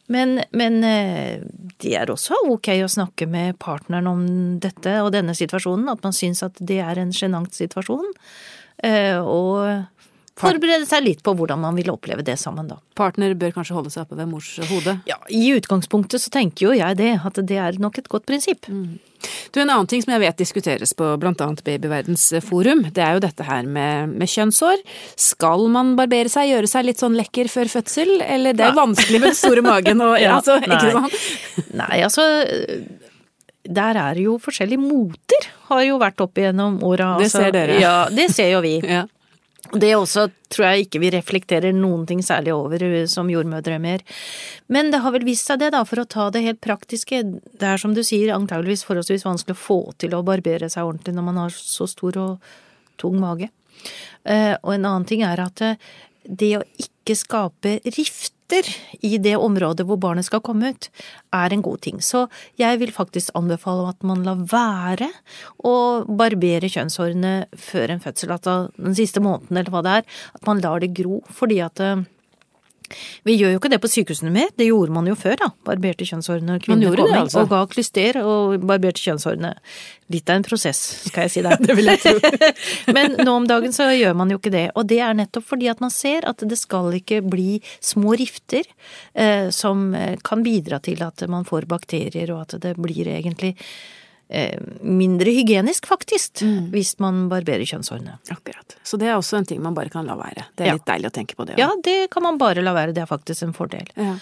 Men, 0.08 0.38
men, 0.56 0.78
eh, 0.84 1.42
det 1.82 1.92
er 1.98 2.10
også 2.10 2.38
ok 2.48 2.70
å 2.80 2.88
snakke 2.88 3.28
med 3.28 3.58
partneren 3.60 4.08
om 4.08 4.22
dette 4.62 4.94
og 5.04 5.12
denne 5.12 5.34
situasjonen, 5.36 5.90
at 5.92 6.04
man 6.04 6.16
syns 6.16 6.40
at 6.46 6.56
det 6.64 6.80
er 6.80 7.00
en 7.00 7.12
sjenant 7.12 7.52
situasjon. 7.52 8.08
Eh, 8.88 9.18
og 9.20 9.84
forberede 10.38 10.87
seg 10.88 11.04
litt 11.04 11.25
på 11.26 11.35
hvordan 11.38 11.61
man 11.62 11.76
vil 11.78 11.90
oppleve 11.92 12.25
det 12.26 12.38
sammen, 12.40 12.68
da. 12.71 12.78
Partner 12.99 13.35
bør 13.38 13.54
kanskje 13.59 13.76
holde 13.76 13.92
seg 13.95 14.07
oppe 14.07 14.18
ved 14.18 14.30
mors 14.30 14.50
hode? 14.71 14.99
Ja, 15.09 15.18
i 15.28 15.50
utgangspunktet 15.57 16.23
så 16.25 16.33
tenker 16.35 16.68
jo 16.68 16.78
jeg 16.78 16.99
det, 17.00 17.12
at 17.25 17.42
det 17.49 17.61
er 17.61 17.78
nok 17.83 18.00
et 18.00 18.11
godt 18.11 18.26
prinsipp. 18.28 18.68
Mm. 18.71 18.99
Du, 19.50 19.59
En 19.61 19.71
annen 19.71 19.88
ting 19.90 20.02
som 20.04 20.12
jeg 20.14 20.23
vet 20.23 20.38
diskuteres 20.38 20.95
på 20.95 21.11
annet 21.18 21.64
Babyverdens 21.66 22.28
forum, 22.47 22.85
det 22.95 23.02
er 23.02 23.16
jo 23.16 23.25
dette 23.25 23.47
her 23.49 23.66
med, 23.66 24.14
med 24.14 24.30
kjønnshår. 24.30 24.85
Skal 25.18 25.66
man 25.75 25.97
barbere 25.99 26.30
seg, 26.33 26.52
gjøre 26.52 26.71
seg 26.71 26.87
litt 26.87 27.02
sånn 27.02 27.18
lekker 27.18 27.50
før 27.50 27.73
fødsel, 27.78 28.21
eller 28.23 28.54
det 28.54 28.68
er 28.68 28.73
ja. 28.73 28.78
vanskelig 28.78 29.23
med 29.23 29.33
den 29.33 29.40
store 29.40 29.66
magen 29.66 30.07
og 30.07 30.14
ja, 30.23 30.38
altså, 30.38 30.61
nei. 30.62 30.78
ikke 30.78 30.95
sant? 30.95 31.68
Nei, 31.83 31.99
altså 32.07 32.28
der 33.68 33.99
er 34.00 34.18
jo 34.23 34.38
forskjellige 34.40 34.80
moter, 34.80 35.49
har 35.68 35.85
jo 35.85 35.99
vært 36.00 36.23
opp 36.25 36.38
igjennom 36.40 36.80
åra. 36.87 37.14
Det 37.21 37.28
ser 37.28 37.49
altså. 37.49 37.54
dere. 37.59 37.78
Ja, 37.83 37.97
det 38.12 38.30
ser 38.33 38.52
jo 38.54 38.62
vi. 38.64 38.78
ja. 38.97 39.04
Det 39.74 39.90
også 39.98 40.28
tror 40.48 40.64
jeg 40.68 40.86
ikke 40.86 41.00
vi 41.02 41.10
reflekterer 41.12 41.74
noen 41.76 42.06
ting 42.08 42.22
særlig 42.24 42.54
over 42.54 42.82
eh, 42.86 43.08
som 43.10 43.28
jordmødre 43.28 43.76
mer. 43.82 44.04
Men 44.72 44.92
det 44.94 45.02
har 45.04 45.12
vel 45.12 45.26
vist 45.26 45.50
seg 45.50 45.60
det, 45.60 45.72
da, 45.74 45.82
for 45.84 46.00
å 46.00 46.06
ta 46.08 46.28
det 46.32 46.44
helt 46.46 46.62
praktiske. 46.64 47.20
Det 47.58 47.68
er 47.68 47.80
som 47.82 47.92
du 47.96 48.00
sier, 48.06 48.32
antageligvis 48.36 48.86
forholdsvis 48.88 49.26
vanskelig 49.26 49.58
å 49.58 49.60
få 49.66 49.78
til 50.00 50.16
å 50.16 50.22
barbere 50.24 50.70
seg 50.72 50.88
ordentlig 50.88 51.18
når 51.18 51.28
man 51.28 51.42
har 51.42 51.54
så 51.54 51.88
stor 51.90 52.16
og 52.22 52.50
tung 53.02 53.18
mage. 53.20 53.50
Eh, 54.24 54.54
og 54.62 54.72
en 54.74 54.88
annen 54.88 55.08
ting 55.10 55.26
er 55.26 55.42
at 55.42 55.62
eh, 55.66 55.76
det 56.22 56.54
å 56.58 56.64
ikke 56.80 57.18
skape 57.18 57.78
rift 57.98 58.38
i 59.05 59.19
det 59.23 59.37
området 59.37 59.87
hvor 59.87 60.00
barnet 60.00 60.26
skal 60.26 60.43
komme 60.45 60.73
ut, 60.73 60.88
er 61.35 61.52
en 61.52 61.62
god 61.62 61.83
ting. 61.85 62.02
Så 62.02 62.26
jeg 62.61 62.81
vil 62.81 62.93
faktisk 62.95 63.35
anbefale 63.38 63.88
at 63.93 64.02
man 64.07 64.25
lar 64.26 64.40
være 64.49 65.11
å 65.67 65.75
barbere 66.09 66.71
kjønnshårene 66.73 67.35
før 67.57 67.95
en 67.95 68.05
fødsel, 68.05 68.33
altså 68.33 68.57
den 68.78 68.97
siste 68.99 69.23
måneden 69.25 69.61
eller 69.61 69.75
hva 69.75 69.85
det 69.85 69.97
er. 70.00 70.09
At 70.35 70.47
man 70.49 70.62
lar 70.64 70.81
det 70.81 70.95
gro, 70.97 71.21
fordi 71.28 71.61
at 71.64 71.83
eh, 71.85 72.07
vi 73.28 73.37
gjør 73.37 73.54
jo 73.54 73.61
ikke 73.61 73.71
det 73.73 73.80
på 73.83 73.90
sykehusene 73.90 74.33
mer, 74.35 74.50
det 74.59 74.68
gjorde 74.68 74.95
man 74.95 75.09
jo 75.11 75.16
før, 75.18 75.37
da. 75.40 75.49
Barberte 75.66 76.07
kjønnshårene 76.09 76.54
når 76.54 76.64
kvinner 76.64 76.97
kom 76.97 77.11
inn, 77.11 77.18
altså. 77.25 77.45
og 77.45 77.52
ga 77.52 77.62
klyster 77.73 78.21
og 78.23 78.57
barberte 78.68 79.02
kjønnshårene. 79.04 79.52
Litt 80.14 80.30
av 80.33 80.40
en 80.40 80.47
prosess, 80.47 80.80
skal 81.09 81.26
jeg 81.26 81.35
si 81.35 81.45
deg. 81.45 81.61
det 81.68 81.76
vil 81.78 81.92
jeg 81.92 82.02
tro. 82.04 82.33
Men 82.97 83.18
nå 83.21 83.37
om 83.42 83.49
dagen 83.50 83.75
så 83.76 83.90
gjør 83.92 84.16
man 84.18 84.33
jo 84.33 84.40
ikke 84.40 84.54
det, 84.54 84.66
og 84.75 84.88
det 84.90 85.02
er 85.04 85.18
nettopp 85.18 85.49
fordi 85.50 85.71
at 85.73 85.85
man 85.85 85.92
ser 85.95 86.26
at 86.28 86.45
det 86.49 86.59
skal 86.61 86.95
ikke 86.97 87.21
bli 87.26 87.61
små 87.85 88.16
rifter 88.18 88.64
eh, 89.14 89.49
som 89.54 89.90
eh, 89.97 90.16
kan 90.25 90.45
bidra 90.47 90.80
til 90.85 91.04
at 91.04 91.25
man 91.30 91.47
får 91.49 91.68
bakterier, 91.71 92.33
og 92.35 92.47
at 92.47 92.59
det 92.64 92.76
blir 92.80 93.12
egentlig 93.12 93.54
mindre 94.85 95.32
hygienisk, 95.32 95.87
faktisk, 95.88 96.42
mm. 96.44 96.68
hvis 96.75 96.94
man 97.00 97.26
barberer 97.30 97.64
kjønnshårene. 97.64 98.18
Akkurat. 98.35 98.76
Så 98.85 99.00
det 99.00 99.08
er 99.08 99.16
også 99.16 99.40
en 99.40 99.49
ting 99.49 99.62
man 99.64 99.76
bare 99.76 99.92
kan 99.92 100.08
la 100.08 100.18
være. 100.20 100.50
Det 100.54 100.66
er 100.66 100.73
ja. 100.75 100.78
litt 100.78 100.88
deilig 100.88 101.08
å 101.08 101.16
tenke 101.16 101.38
på 101.38 101.49
det 101.49 101.56
òg. 101.56 101.62
Ja, 101.64 101.70
det 101.85 101.99
kan 102.12 102.26
man 102.26 102.40
bare 102.40 102.64
la 102.64 102.76
være. 102.76 102.92
Det 102.97 103.04
er 103.04 103.11
faktisk 103.11 103.47
en 103.47 103.56
fordel. 103.56 103.88
Ja. 103.97 104.18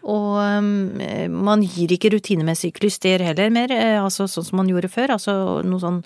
Og 0.00 0.38
um, 0.40 1.00
man 1.44 1.60
gir 1.60 1.92
ikke 1.92 2.10
rutinemessig 2.14 2.72
klyster 2.78 3.20
heller 3.24 3.50
mer, 3.52 3.72
eh, 3.74 3.98
altså 4.00 4.24
sånn 4.30 4.46
som 4.46 4.60
man 4.62 4.70
gjorde 4.70 4.88
før. 4.92 5.12
Altså 5.16 5.34
noe 5.66 5.82
sånn 5.82 5.98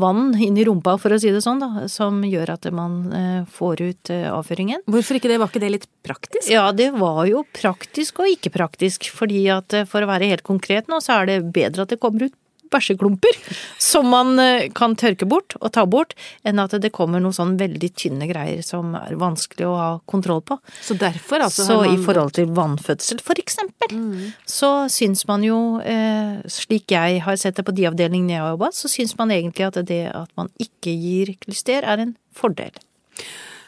vann 0.00 0.32
inn 0.40 0.56
i 0.56 0.64
rumpa, 0.64 0.96
for 1.00 1.12
å 1.12 1.18
si 1.20 1.32
det 1.34 1.42
sånn, 1.44 1.60
da, 1.60 1.84
som 1.92 2.22
gjør 2.24 2.54
at 2.56 2.68
man 2.74 2.96
uh, 3.12 3.42
får 3.52 3.84
ut 3.84 4.12
uh, 4.14 4.30
avføringen. 4.38 4.84
Hvorfor 4.88 5.20
ikke 5.20 5.32
det? 5.32 5.40
Var 5.42 5.52
ikke 5.52 5.64
det 5.64 5.72
litt 5.74 5.88
praktisk? 6.06 6.48
Ja, 6.52 6.70
det 6.72 6.90
var 6.96 7.24
jo 7.28 7.44
praktisk 7.56 8.22
og 8.24 8.32
ikke 8.32 8.54
praktisk. 8.54 9.10
Fordi 9.12 9.44
at 9.52 9.76
for 9.90 10.04
å 10.04 10.08
være 10.08 10.30
helt 10.32 10.46
konkret 10.46 10.88
nå, 10.88 11.02
så 11.04 11.20
er 11.20 11.28
det 11.34 11.38
bedre 11.52 11.84
at 11.84 11.92
det 11.92 12.00
kommer 12.00 12.30
ut 12.30 12.36
bæsjeklumper 12.72 13.38
som 13.82 14.08
man 14.12 14.38
eh, 14.40 14.68
kan 14.74 14.96
tørke 14.98 15.26
bort 15.28 15.56
og 15.60 15.72
ta 15.76 15.84
bort, 15.90 16.14
enn 16.46 16.62
at 16.62 16.76
det 16.80 16.92
kommer 16.94 17.22
noen 17.22 17.36
sånn 17.36 17.56
veldig 17.60 17.90
tynne 17.98 18.28
greier 18.30 18.64
som 18.66 18.94
er 18.98 19.16
vanskelig 19.20 19.68
å 19.68 19.76
ha 19.78 19.90
kontroll 20.10 20.42
på. 20.46 20.58
Så 20.82 20.96
derfor 21.00 21.44
altså 21.46 21.66
Så 21.68 21.78
man... 21.82 21.94
i 21.94 22.02
forhold 22.04 22.34
til 22.38 22.50
vannfødsel, 22.56 23.22
for 23.24 23.40
eksempel, 23.40 23.94
mm. 23.94 24.26
så 24.48 24.72
syns 24.92 25.26
man 25.30 25.46
jo, 25.46 25.60
eh, 25.84 26.42
slik 26.50 26.94
jeg 26.94 27.22
har 27.24 27.40
sett 27.40 27.58
det 27.58 27.66
på 27.66 27.74
de 27.76 27.88
avdelingene 27.90 28.36
jeg 28.36 28.44
har 28.44 28.54
jobba, 28.54 28.72
så 28.74 28.90
syns 28.92 29.16
man 29.20 29.34
egentlig 29.34 29.68
at 29.68 29.80
det 29.88 30.04
at 30.14 30.30
man 30.38 30.52
ikke 30.62 30.92
gir 30.92 31.34
klyster, 31.42 31.84
er 31.84 32.02
en 32.02 32.14
fordel. 32.34 32.74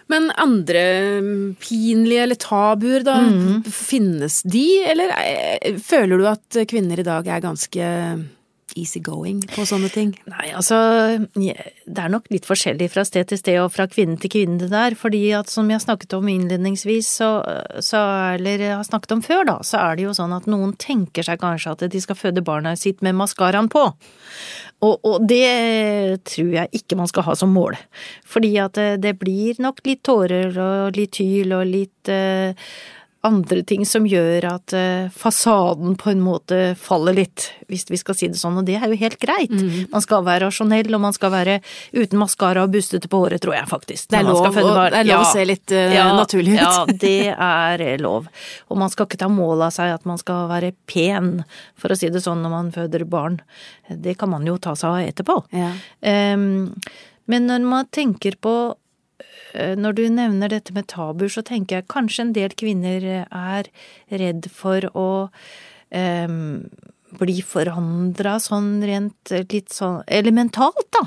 Men 0.06 0.28
andre 0.38 0.82
mm, 1.20 1.56
pinlige 1.58 2.22
eller 2.22 2.38
tabuer, 2.38 3.02
da? 3.06 3.16
Mm. 3.26 3.64
Finnes 3.66 4.38
de, 4.46 4.66
eller 4.86 5.10
eh, 5.18 5.78
føler 5.82 6.22
du 6.22 6.28
at 6.30 6.58
kvinner 6.70 7.02
i 7.02 7.06
dag 7.06 7.26
er 7.26 7.42
ganske 7.42 7.88
easygoing 8.78 9.40
på 9.52 9.64
sånne 9.68 9.90
ting? 9.92 10.12
Nei, 10.30 10.50
altså 10.56 10.76
det 11.36 12.02
er 12.02 12.12
nok 12.12 12.28
litt 12.32 12.48
forskjellig 12.48 12.88
fra 12.92 13.04
sted 13.08 13.30
til 13.30 13.40
sted 13.40 13.60
og 13.62 13.72
fra 13.74 13.88
kvinne 13.90 14.18
til 14.20 14.32
kvinne 14.32 14.60
det 14.60 14.70
der, 14.72 14.96
fordi 14.98 15.22
at 15.38 15.50
som 15.52 15.70
jeg 15.72 15.84
snakket 15.84 16.16
om 16.18 16.28
innledningsvis, 16.30 17.10
så, 17.20 17.30
så 17.84 18.02
eller 18.36 18.66
har 18.76 18.86
snakket 18.86 19.16
om 19.16 19.24
før, 19.24 19.44
da, 19.48 19.58
så 19.66 19.80
er 19.82 19.96
det 19.96 20.06
jo 20.08 20.16
sånn 20.16 20.36
at 20.36 20.48
noen 20.50 20.76
tenker 20.80 21.26
seg 21.26 21.40
kanskje 21.42 21.74
at 21.76 21.86
de 21.92 22.02
skal 22.02 22.18
føde 22.18 22.44
barna 22.46 22.76
sitt 22.78 23.02
med 23.06 23.18
maskaraen 23.18 23.70
på. 23.72 23.88
Og, 24.84 24.98
og, 25.08 25.22
det 25.24 26.20
tror 26.28 26.50
jeg 26.52 26.68
ikke 26.76 26.98
man 27.00 27.08
skal 27.08 27.24
ha 27.30 27.36
som 27.38 27.54
mål, 27.56 27.78
fordi 28.28 28.52
at 28.60 28.76
det, 28.76 28.90
det 29.06 29.14
blir 29.16 29.56
nok 29.62 29.80
litt 29.88 30.02
tårer 30.04 30.52
og 30.60 30.98
litt 30.98 31.16
hyl 31.22 31.54
og 31.56 31.64
litt 31.70 32.12
uh, 32.12 32.52
andre 33.26 33.62
ting 33.66 33.84
som 33.88 34.06
gjør 34.08 34.46
at 34.48 34.74
uh, 34.76 35.08
fasaden 35.14 35.96
på 36.00 36.10
en 36.12 36.22
måte 36.24 36.60
faller 36.80 37.16
litt, 37.16 37.48
hvis 37.70 37.86
vi 37.90 37.98
skal 38.00 38.16
si 38.18 38.28
det 38.32 38.40
sånn, 38.40 38.58
og 38.60 38.66
det 38.68 38.78
er 38.78 38.86
jo 38.90 38.98
helt 39.00 39.18
greit. 39.22 39.52
Mm. 39.52 39.88
Man 39.92 40.04
skal 40.04 40.24
være 40.26 40.46
rasjonell, 40.46 40.90
og 40.96 41.02
man 41.02 41.16
skal 41.16 41.32
være 41.34 41.58
uten 41.96 42.20
maskara 42.20 42.64
og 42.66 42.74
bustete 42.74 43.10
på 43.10 43.22
håret, 43.24 43.42
tror 43.44 43.56
jeg 43.58 43.70
faktisk. 43.70 44.10
Det 44.12 44.20
er 44.20 44.28
lov, 44.28 44.46
det 44.48 45.00
er 45.02 45.10
lov 45.10 45.24
å 45.24 45.32
se 45.32 45.46
litt 45.48 45.74
uh, 45.74 45.82
Ja, 45.94 46.06
naturlig 46.16 46.56
ut. 46.56 46.62
Ja, 46.62 46.84
det 47.06 47.18
er 47.32 47.84
eh, 47.84 47.98
lov. 48.02 48.30
Og 48.70 48.80
man 48.80 48.92
skal 48.92 49.08
ikke 49.08 49.20
ta 49.24 49.30
mål 49.32 49.66
av 49.68 49.74
seg 49.76 49.94
at 49.96 50.06
man 50.08 50.20
skal 50.22 50.46
være 50.52 50.72
pen, 50.90 51.42
for 51.78 51.92
å 51.92 51.98
si 51.98 52.10
det 52.12 52.24
sånn, 52.24 52.44
når 52.44 52.54
man 52.54 52.72
føder 52.74 53.06
barn. 53.10 53.40
Det 53.90 54.16
kan 54.20 54.32
man 54.32 54.46
jo 54.46 54.56
ta 54.62 54.76
seg 54.78 54.94
av 54.94 55.10
etterpå. 55.12 55.40
Ja. 55.56 55.74
Um, 56.00 56.72
men 57.30 57.48
når 57.50 57.64
man 57.66 57.88
tenker 57.90 58.36
på 58.42 58.54
eh, 58.70 58.74
Når 59.56 59.96
du 59.96 60.02
nevner 60.12 60.52
dette 60.52 60.74
med 60.76 60.88
tabuer, 60.92 61.30
så 61.32 61.42
tenker 61.46 61.80
jeg 61.80 61.88
kanskje 61.92 62.26
en 62.26 62.34
del 62.36 62.54
kvinner 62.58 63.06
er 63.24 63.70
redd 64.10 64.50
for 64.52 64.88
å 64.92 65.08
ehm, 65.94 66.66
bli 67.16 67.38
forandra 67.46 68.36
sånn 68.42 68.80
rent 68.84 69.30
eh, 69.32 69.44
litt 69.52 69.70
sånn 69.72 70.00
elementalt, 70.10 70.88
da. 70.96 71.04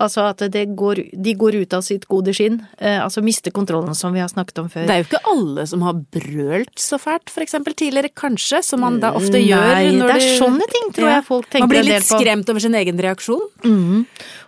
Altså 0.00 0.26
at 0.28 0.42
det 0.52 0.62
går, 0.76 0.98
de 1.12 1.32
går 1.38 1.56
ut 1.62 1.74
av 1.76 1.82
sitt 1.84 2.04
gode 2.08 2.32
skinn. 2.36 2.58
Eh, 2.78 2.98
altså 3.02 3.22
mister 3.24 3.52
kontrollen, 3.54 3.94
som 3.96 4.12
vi 4.16 4.20
har 4.20 4.28
snakket 4.32 4.58
om 4.62 4.68
før. 4.72 4.86
Det 4.88 4.94
er 4.94 5.02
jo 5.02 5.06
ikke 5.10 5.22
alle 5.32 5.64
som 5.68 5.84
har 5.86 5.96
brølt 6.16 6.80
så 6.80 6.98
fælt, 7.00 7.30
for 7.32 7.44
eksempel 7.44 7.76
tidligere, 7.76 8.12
kanskje, 8.16 8.62
som 8.64 8.80
man 8.84 8.98
da 9.02 9.12
ofte 9.16 9.40
gjør 9.40 9.68
Nei, 9.74 9.92
når 9.96 10.12
det 10.12 10.16
er 10.16 10.26
du- 10.26 10.40
sånne 10.44 10.68
ting 10.72 10.90
tror 10.96 11.12
jeg 11.14 11.24
folk 11.28 11.48
tenker 11.50 11.66
Man 11.66 11.74
blir 11.74 11.88
litt 11.88 12.08
skremt 12.08 12.48
over 12.52 12.60
sin 12.60 12.74
egen 12.74 12.98
reaksjon. 12.98 13.46
Mm. 13.64 14.06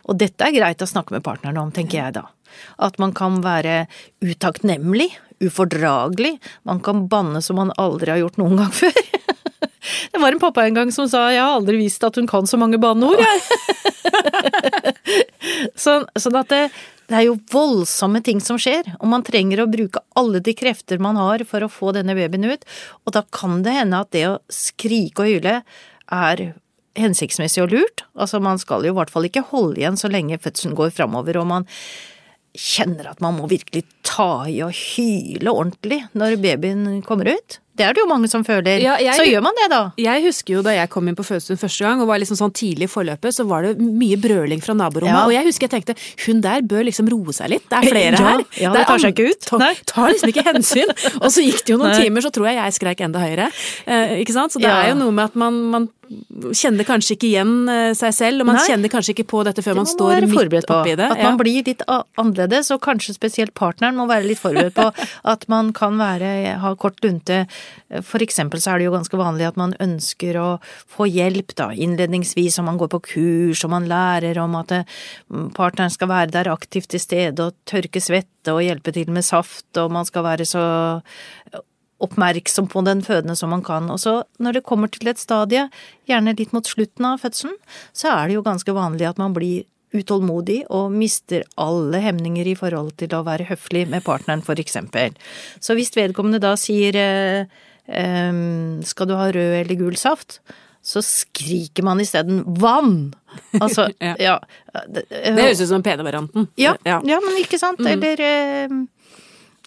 Og 0.09 0.19
dette 0.19 0.41
er 0.49 0.53
greit 0.57 0.85
å 0.85 0.89
snakke 0.89 1.13
med 1.17 1.25
partneren 1.25 1.59
om, 1.61 1.73
tenker 1.73 2.01
jeg 2.03 2.15
da. 2.21 2.27
At 2.79 2.99
man 2.99 3.13
kan 3.13 3.41
være 3.45 3.87
utakknemlig, 4.25 5.11
ufordragelig, 5.45 6.39
man 6.65 6.81
kan 6.81 7.07
banne 7.09 7.43
som 7.43 7.57
man 7.61 7.73
aldri 7.79 8.11
har 8.13 8.19
gjort 8.25 8.39
noen 8.41 8.57
gang 8.63 8.73
før. 8.83 8.93
Det 10.13 10.21
var 10.21 10.33
en 10.33 10.43
pappa 10.43 10.67
en 10.67 10.77
gang 10.77 10.93
som 10.93 11.09
sa 11.09 11.31
'jeg 11.31 11.43
har 11.43 11.57
aldri 11.57 11.77
visst 11.81 12.05
at 12.05 12.17
hun 12.17 12.27
kan 12.27 12.47
så 12.47 12.59
mange 12.59 12.79
banneord', 12.79 13.23
jeg. 13.25 13.41
sånn, 15.85 16.07
sånn 16.17 16.39
at 16.41 16.49
det, 16.49 16.63
det 17.09 17.17
er 17.17 17.27
jo 17.29 17.39
voldsomme 17.53 18.23
ting 18.25 18.41
som 18.41 18.59
skjer, 18.61 18.85
og 19.01 19.09
man 19.09 19.25
trenger 19.25 19.63
å 19.63 19.71
bruke 19.71 20.03
alle 20.19 20.41
de 20.41 20.55
krefter 20.55 20.99
man 21.01 21.17
har 21.17 21.45
for 21.49 21.65
å 21.65 21.73
få 21.73 21.93
denne 21.97 22.17
babyen 22.19 22.45
ut, 22.45 22.65
og 23.07 23.13
da 23.17 23.25
kan 23.33 23.63
det 23.63 23.73
hende 23.73 24.01
at 24.01 24.13
det 24.13 24.27
å 24.29 24.41
skrike 24.53 25.25
og 25.25 25.33
hyle 25.33 25.63
er 26.13 26.55
hensiktsmessig 26.99 27.63
og 27.63 27.73
lurt. 27.73 28.05
Altså 28.19 28.41
man 28.43 28.59
skal 28.61 28.85
jo 28.85 28.93
i 28.93 28.99
hvert 28.99 29.13
fall 29.13 29.29
ikke 29.29 29.47
holde 29.53 29.81
igjen 29.81 29.99
så 30.01 30.11
lenge 30.11 30.41
fødselen 30.43 30.77
går 30.79 30.91
framover, 30.97 31.39
og 31.41 31.47
man 31.47 31.69
kjenner 32.59 33.11
at 33.11 33.21
man 33.23 33.37
må 33.39 33.49
virkelig 33.51 33.85
ta 34.07 34.49
i 34.51 34.59
og 34.67 34.75
hyle 34.75 35.53
ordentlig 35.53 36.03
når 36.19 36.39
babyen 36.43 37.03
kommer 37.07 37.31
ut. 37.37 37.61
Det 37.79 37.87
er 37.87 37.95
det 37.97 38.03
jo 38.03 38.09
mange 38.11 38.29
som 38.31 38.43
føler. 38.45 38.81
Ja, 38.83 38.97
jeg- 38.99 39.15
Så 39.19 39.25
gjør 39.29 39.43
man 39.47 39.55
det, 39.57 39.69
da. 39.71 39.81
Jeg 39.97 40.23
husker 40.25 40.55
jo 40.59 40.63
da 40.63 40.71
jeg 40.75 40.91
kom 40.91 41.07
inn 41.09 41.15
på 41.17 41.25
fødestuen 41.25 41.59
første 41.59 41.85
gang, 41.87 42.01
og 42.03 42.09
var 42.09 42.19
liksom 42.19 42.37
sånn 42.37 42.53
tidlig 42.53 42.89
i 42.89 42.93
forløpet, 42.93 43.33
så 43.35 43.47
var 43.47 43.63
det 43.63 43.79
mye 43.79 44.17
brøling 44.21 44.61
fra 44.63 44.75
naborommet. 44.75 45.15
Ja. 45.15 45.25
Og 45.27 45.33
jeg 45.33 45.47
husker 45.47 45.69
jeg 45.69 45.75
tenkte 45.77 45.97
hun 46.27 46.41
der 46.45 46.61
bør 46.63 46.85
liksom 46.85 47.09
roe 47.09 47.33
seg 47.33 47.51
litt. 47.51 47.69
Det 47.71 47.79
er 47.79 47.89
flere 47.91 48.19
Ja, 48.19 48.25
her. 48.33 48.45
ja, 48.59 48.73
det 48.73 48.79
det 48.79 48.87
tar 48.87 48.99
seg 48.99 49.15
ikke 49.15 49.31
ut. 49.31 49.41
Tar, 49.47 49.75
tar 49.87 50.09
liksom 50.13 50.29
ikke 50.35 50.45
hensyn. 50.53 50.91
Og 51.23 51.31
så 51.31 51.41
gikk 51.45 51.63
det 51.65 51.73
jo 51.75 51.79
noen 51.79 51.93
Nei. 51.95 52.03
timer, 52.05 52.21
så 52.27 52.31
tror 52.35 52.47
jeg 52.51 52.57
jeg 52.59 52.73
skreik 52.81 53.01
enda 53.07 53.21
høyere. 53.23 53.51
Eh, 53.87 54.19
ikke 54.25 54.33
sant? 54.35 54.53
Så 54.53 54.59
det 54.61 54.69
er 54.71 54.91
jo 54.91 54.99
noe 54.99 55.13
med 55.13 55.25
at 55.31 55.37
man, 55.37 55.63
man 55.71 55.89
kjenner 56.57 56.87
kanskje 56.89 57.19
ikke 57.19 57.29
igjen 57.29 57.69
eh, 57.69 57.93
seg 57.93 58.15
selv, 58.17 58.41
og 58.41 58.47
man 58.49 58.57
Nei. 58.57 58.65
kjenner 58.67 58.89
kanskje 58.89 59.13
ikke 59.15 59.27
på 59.29 59.43
dette 59.45 59.61
før 59.63 59.77
man 59.77 59.85
må 59.85 59.93
står 59.93 60.25
midt 60.25 60.71
oppi 60.73 60.95
det. 60.97 61.05
At 61.13 61.21
man 61.23 61.37
blir 61.37 61.63
litt 61.67 61.83
annerledes, 62.17 62.71
og 62.73 62.81
kanskje 62.81 63.13
spesielt 63.15 63.53
partneren 63.55 63.95
må 63.99 64.07
være 64.09 64.25
litt 64.27 64.41
forberedt 64.41 64.75
på 64.79 64.89
at 65.35 65.45
man 65.53 65.73
kan 65.77 65.99
være, 66.01 66.57
ha 66.63 66.75
kort 66.81 66.97
lunte. 67.05 67.43
For 68.05 68.25
eksempel 68.25 68.61
så 68.63 68.73
er 68.73 68.81
det 68.81 68.89
jo 68.89 68.95
ganske 68.95 69.21
vanlig 69.21 69.47
at 69.49 69.61
man 69.61 69.75
ønsker 69.83 70.37
å 70.41 70.49
få 70.91 71.09
hjelp 71.09 71.55
da, 71.59 71.71
innledningsvis, 71.73 72.59
og 72.61 72.69
man 72.69 72.81
går 72.81 72.93
på 72.93 73.03
kurs, 73.13 73.65
og 73.65 73.73
man 73.73 73.89
lærer 73.91 74.41
om 74.43 74.59
at 74.61 74.75
eh, 74.77 74.99
partneren 75.57 75.93
skal 75.95 76.13
være 76.13 76.35
der 76.35 76.53
aktivt 76.53 76.91
til 76.93 77.03
stede 77.03 77.49
og 77.49 77.57
tørke 77.69 78.03
svette 78.03 78.55
og 78.55 78.65
hjelpe 78.65 78.95
til 78.97 79.11
med 79.15 79.27
saft, 79.27 79.71
og 79.81 79.95
man 79.95 80.09
skal 80.09 80.27
være 80.27 80.49
så 80.49 80.67
oppmerksom 81.99 82.69
på 82.71 82.83
den 82.87 83.03
fødende 83.03 83.37
som 83.37 83.51
man 83.51 83.65
kan. 83.67 83.89
Og 83.91 84.01
så 84.01 84.21
når 84.39 84.59
det 84.59 84.67
kommer 84.67 84.91
til 84.93 85.11
et 85.11 85.19
stadie, 85.21 85.67
gjerne 86.09 86.37
litt 86.39 86.55
mot 86.55 86.67
slutten 86.67 87.09
av 87.09 87.25
fødselen, 87.25 87.57
så 87.97 88.13
er 88.15 88.29
det 88.29 88.39
jo 88.39 88.47
ganske 88.47 88.75
vanlig 88.75 89.09
at 89.09 89.19
man 89.19 89.35
blir 89.37 89.67
utålmodig 89.97 90.63
og 90.75 90.93
mister 90.93 91.47
alle 91.61 92.01
hemninger 92.05 92.51
i 92.51 92.57
forhold 92.59 92.93
til 93.01 93.15
å 93.17 93.25
være 93.27 93.49
høflig 93.49 93.87
med 93.89 94.05
partneren, 94.05 94.45
for 94.45 94.61
eksempel. 94.61 95.17
Så 95.65 95.77
hvis 95.79 95.95
vedkommende 95.97 96.43
da 96.45 96.55
sier 96.61 96.99
eh, 97.01 97.49
skal 98.85 99.09
du 99.09 99.15
ha 99.17 99.31
rød 99.33 99.55
eller 99.63 99.79
gul 99.81 99.97
saft, 99.97 100.41
så 100.85 101.01
skriker 101.05 101.85
man 101.85 102.01
isteden 102.01 102.43
vann! 102.61 103.15
Altså, 103.61 103.89
Ja. 104.01 104.15
ja. 104.19 104.39
Det 104.89 105.05
høres 105.37 105.61
ut 105.61 105.69
som 105.69 105.79
den 105.81 105.87
pene 105.87 106.05
varianten. 106.07 106.49
Ja, 106.57 106.77
ja. 106.85 107.01
men 107.05 107.37
ikke 107.41 107.59
sant? 107.61 107.81
Eller 107.81 108.21
eh, 108.25 108.75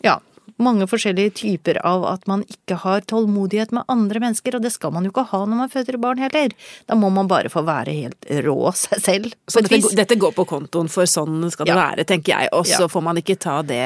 ja. 0.06 0.20
Mange 0.62 0.86
forskjellige 0.90 1.34
typer 1.42 1.80
av 1.88 2.06
at 2.06 2.28
man 2.30 2.44
ikke 2.46 2.78
har 2.84 3.02
tålmodighet 3.10 3.72
med 3.76 3.84
andre 3.92 4.22
mennesker, 4.24 4.56
og 4.58 4.62
det 4.66 4.72
skal 4.76 4.94
man 4.94 5.08
jo 5.08 5.12
ikke 5.14 5.26
ha 5.32 5.40
når 5.46 5.60
man 5.64 5.72
føder 5.74 5.98
barn 6.02 6.22
heller. 6.22 6.54
Da 6.90 6.96
må 7.00 7.10
man 7.14 7.30
bare 7.32 7.50
få 7.50 7.64
være 7.66 7.96
helt 7.98 8.28
rå 8.46 8.58
seg 8.78 9.02
selv. 9.02 9.34
Så 9.50 9.64
dette, 9.66 9.82
dette 9.98 10.18
går 10.22 10.36
på 10.38 10.46
kontoen, 10.50 10.90
for 10.92 11.10
sånn 11.10 11.50
skal 11.52 11.66
det 11.66 11.74
Ja. 11.74 11.80
være, 11.92 12.06
tenker 12.06 12.36
jeg. 12.38 12.50
Og 12.54 12.66
så 12.66 12.82
Ja. 12.86 12.88
får 12.88 13.04
man 13.04 13.18
ikke 13.18 13.38
ta 13.40 13.62
det 13.62 13.82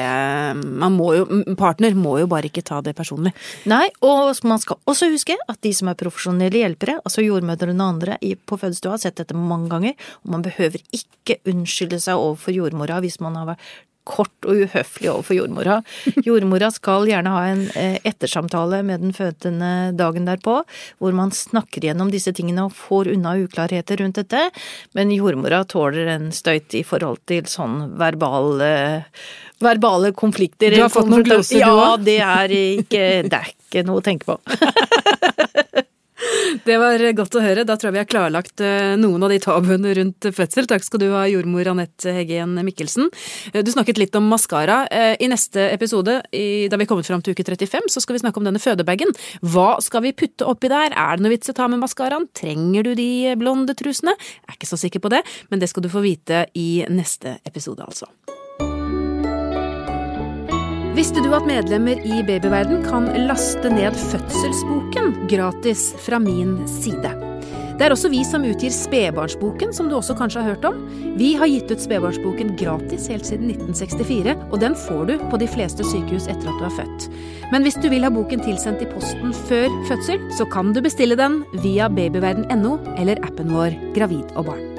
Man 0.66 0.96
må 0.96 1.14
jo 1.16 1.54
Partner 1.56 1.94
må 1.94 2.18
jo 2.20 2.26
bare 2.26 2.48
ikke 2.50 2.62
ta 2.64 2.80
det 2.80 2.94
personlig. 2.96 3.32
Nei, 3.66 3.88
og 4.02 4.34
man 4.44 4.58
skal 4.58 4.76
også 4.86 5.10
huske 5.10 5.36
at 5.48 5.60
de 5.62 5.72
som 5.72 5.88
er 5.88 5.94
profesjonelle 5.94 6.50
hjelpere, 6.52 7.00
altså 7.04 7.24
jordmødrene 7.24 7.80
og 7.80 7.94
andre 7.94 8.18
på 8.46 8.58
fødestua, 8.58 8.90
har 8.90 8.98
sett 8.98 9.16
dette 9.16 9.34
mange 9.34 9.68
ganger, 9.68 9.94
og 10.24 10.30
man 10.30 10.42
behøver 10.42 10.80
ikke 10.92 11.38
unnskylde 11.46 12.00
seg 12.00 12.14
overfor 12.16 12.52
jordmora 12.54 13.00
hvis 13.00 13.20
man 13.20 13.34
har 13.34 13.46
vært 13.46 13.58
kort 14.06 14.46
og 14.48 14.62
uhøflig 14.64 15.10
overfor 15.12 15.38
jordmora. 15.40 15.80
Jordmora 16.26 16.70
skal 16.74 17.08
gjerne 17.10 17.32
ha 17.34 17.42
en 17.50 17.64
eh, 17.78 17.98
ettersamtale 18.06 18.82
med 18.86 19.02
den 19.04 19.16
fødende 19.16 19.72
dagen 19.98 20.28
derpå, 20.28 20.60
hvor 21.02 21.16
man 21.16 21.34
snakker 21.34 21.88
gjennom 21.88 22.12
disse 22.14 22.32
tingene 22.36 22.68
og 22.68 22.76
får 22.76 23.12
unna 23.14 23.36
uklarheter 23.42 24.00
rundt 24.02 24.20
dette, 24.22 24.46
men 24.96 25.14
jordmora 25.14 25.64
tåler 25.68 26.14
en 26.16 26.30
støyt 26.34 26.78
i 26.78 26.84
forhold 26.86 27.24
til 27.28 27.48
sånn 27.50 27.82
verbale 27.98 28.72
verbale 29.62 30.12
konflikter. 30.12 30.74
Du 30.74 30.82
har 30.82 30.92
fått 30.92 31.08
noen 31.08 31.24
gloser, 31.24 31.56
du 31.56 31.64
Ja, 31.64 31.96
det 31.96 32.18
er 32.20 32.52
ikke, 32.52 33.04
det 33.24 33.38
er 33.38 33.52
ikke 33.52 33.86
noe 33.88 34.02
å 34.02 34.04
tenke 34.04 34.28
på. 34.28 34.36
Det 36.64 36.76
var 36.80 37.02
godt 37.18 37.36
å 37.36 37.42
høre. 37.42 37.64
Da 37.66 37.74
tror 37.76 37.90
jeg 37.90 37.96
vi 37.96 38.00
har 38.00 38.08
klarlagt 38.08 38.62
eh, 38.64 38.94
noen 39.00 39.22
av 39.26 39.32
de 39.32 39.38
tabuene 39.42 39.92
rundt 39.98 40.28
fødsel. 40.34 40.68
Takk 40.70 40.84
skal 40.86 41.02
du 41.02 41.08
ha, 41.12 41.24
jordmor 41.28 41.68
Anette 41.72 42.14
Heggen 42.16 42.54
Mikkelsen. 42.66 43.10
Eh, 43.52 43.62
Du 43.66 43.70
snakket 43.74 44.00
litt 44.00 44.16
om 44.18 44.28
maskara. 44.30 44.84
Eh, 44.88 45.16
I 45.20 45.30
neste 45.32 45.68
episode, 45.74 46.20
da 46.30 46.78
vi 46.78 46.86
er 46.86 46.90
kommet 46.90 47.08
fram 47.08 47.24
til 47.24 47.36
uke 47.36 47.44
35, 47.46 47.90
så 47.92 48.02
skal 48.04 48.16
vi 48.16 48.22
snakke 48.24 48.40
om 48.40 48.46
denne 48.48 48.62
fødebagen. 48.62 49.12
Hva 49.42 49.76
skal 49.84 50.06
vi 50.06 50.14
putte 50.16 50.46
oppi 50.48 50.70
der? 50.72 50.94
Er 50.96 51.16
det 51.18 51.26
noe 51.26 51.34
vits 51.34 51.52
å 51.52 51.56
ta 51.56 51.68
med 51.68 51.82
maskaraen? 51.82 52.28
Trenger 52.36 52.88
du 52.88 52.94
de 52.98 53.10
blonde 53.40 53.76
trusene? 53.76 54.16
Jeg 54.16 54.54
er 54.54 54.60
ikke 54.60 54.72
så 54.72 54.80
sikker 54.80 55.04
på 55.04 55.12
det, 55.12 55.24
men 55.50 55.62
det 55.62 55.70
skal 55.72 55.84
du 55.84 55.92
få 55.92 56.04
vite 56.06 56.46
i 56.56 56.86
neste 56.88 57.38
episode, 57.46 57.84
altså. 57.86 58.08
Visste 60.96 61.20
du 61.20 61.28
at 61.36 61.44
medlemmer 61.44 61.98
i 62.08 62.22
Babyverden 62.24 62.78
kan 62.86 63.10
laste 63.26 63.68
ned 63.68 63.92
fødselsboken 64.00 65.10
gratis 65.28 65.90
fra 66.00 66.16
min 66.22 66.54
side? 66.70 67.10
Det 67.76 67.84
er 67.84 67.92
også 67.92 68.08
vi 68.08 68.22
som 68.24 68.46
utgir 68.48 68.72
Spedbarnsboken, 68.72 69.74
som 69.76 69.90
du 69.90 69.98
også 69.98 70.16
kanskje 70.16 70.40
har 70.40 70.54
hørt 70.54 70.64
om. 70.64 70.78
Vi 71.20 71.34
har 71.36 71.50
gitt 71.52 71.68
ut 71.68 71.82
Spedbarnsboken 71.84 72.54
gratis 72.56 73.10
helt 73.12 73.28
siden 73.28 73.50
1964, 73.52 74.38
og 74.48 74.62
den 74.62 74.76
får 74.86 75.02
du 75.10 75.12
på 75.28 75.40
de 75.42 75.48
fleste 75.52 75.84
sykehus 75.84 76.30
etter 76.32 76.48
at 76.48 76.62
du 76.62 76.64
er 76.64 76.72
født. 76.78 77.10
Men 77.52 77.66
hvis 77.66 77.76
du 77.82 77.90
vil 77.92 78.08
ha 78.08 78.12
boken 78.14 78.40
tilsendt 78.46 78.86
i 78.86 78.88
posten 78.94 79.36
før 79.50 79.68
fødsel, 79.90 80.24
så 80.38 80.48
kan 80.48 80.72
du 80.72 80.80
bestille 80.80 81.20
den 81.20 81.42
via 81.60 81.90
babyverden.no 81.92 82.78
eller 82.96 83.20
appen 83.28 83.52
vår 83.52 83.76
Gravid 83.98 84.32
og 84.32 84.48
barn. 84.48 84.75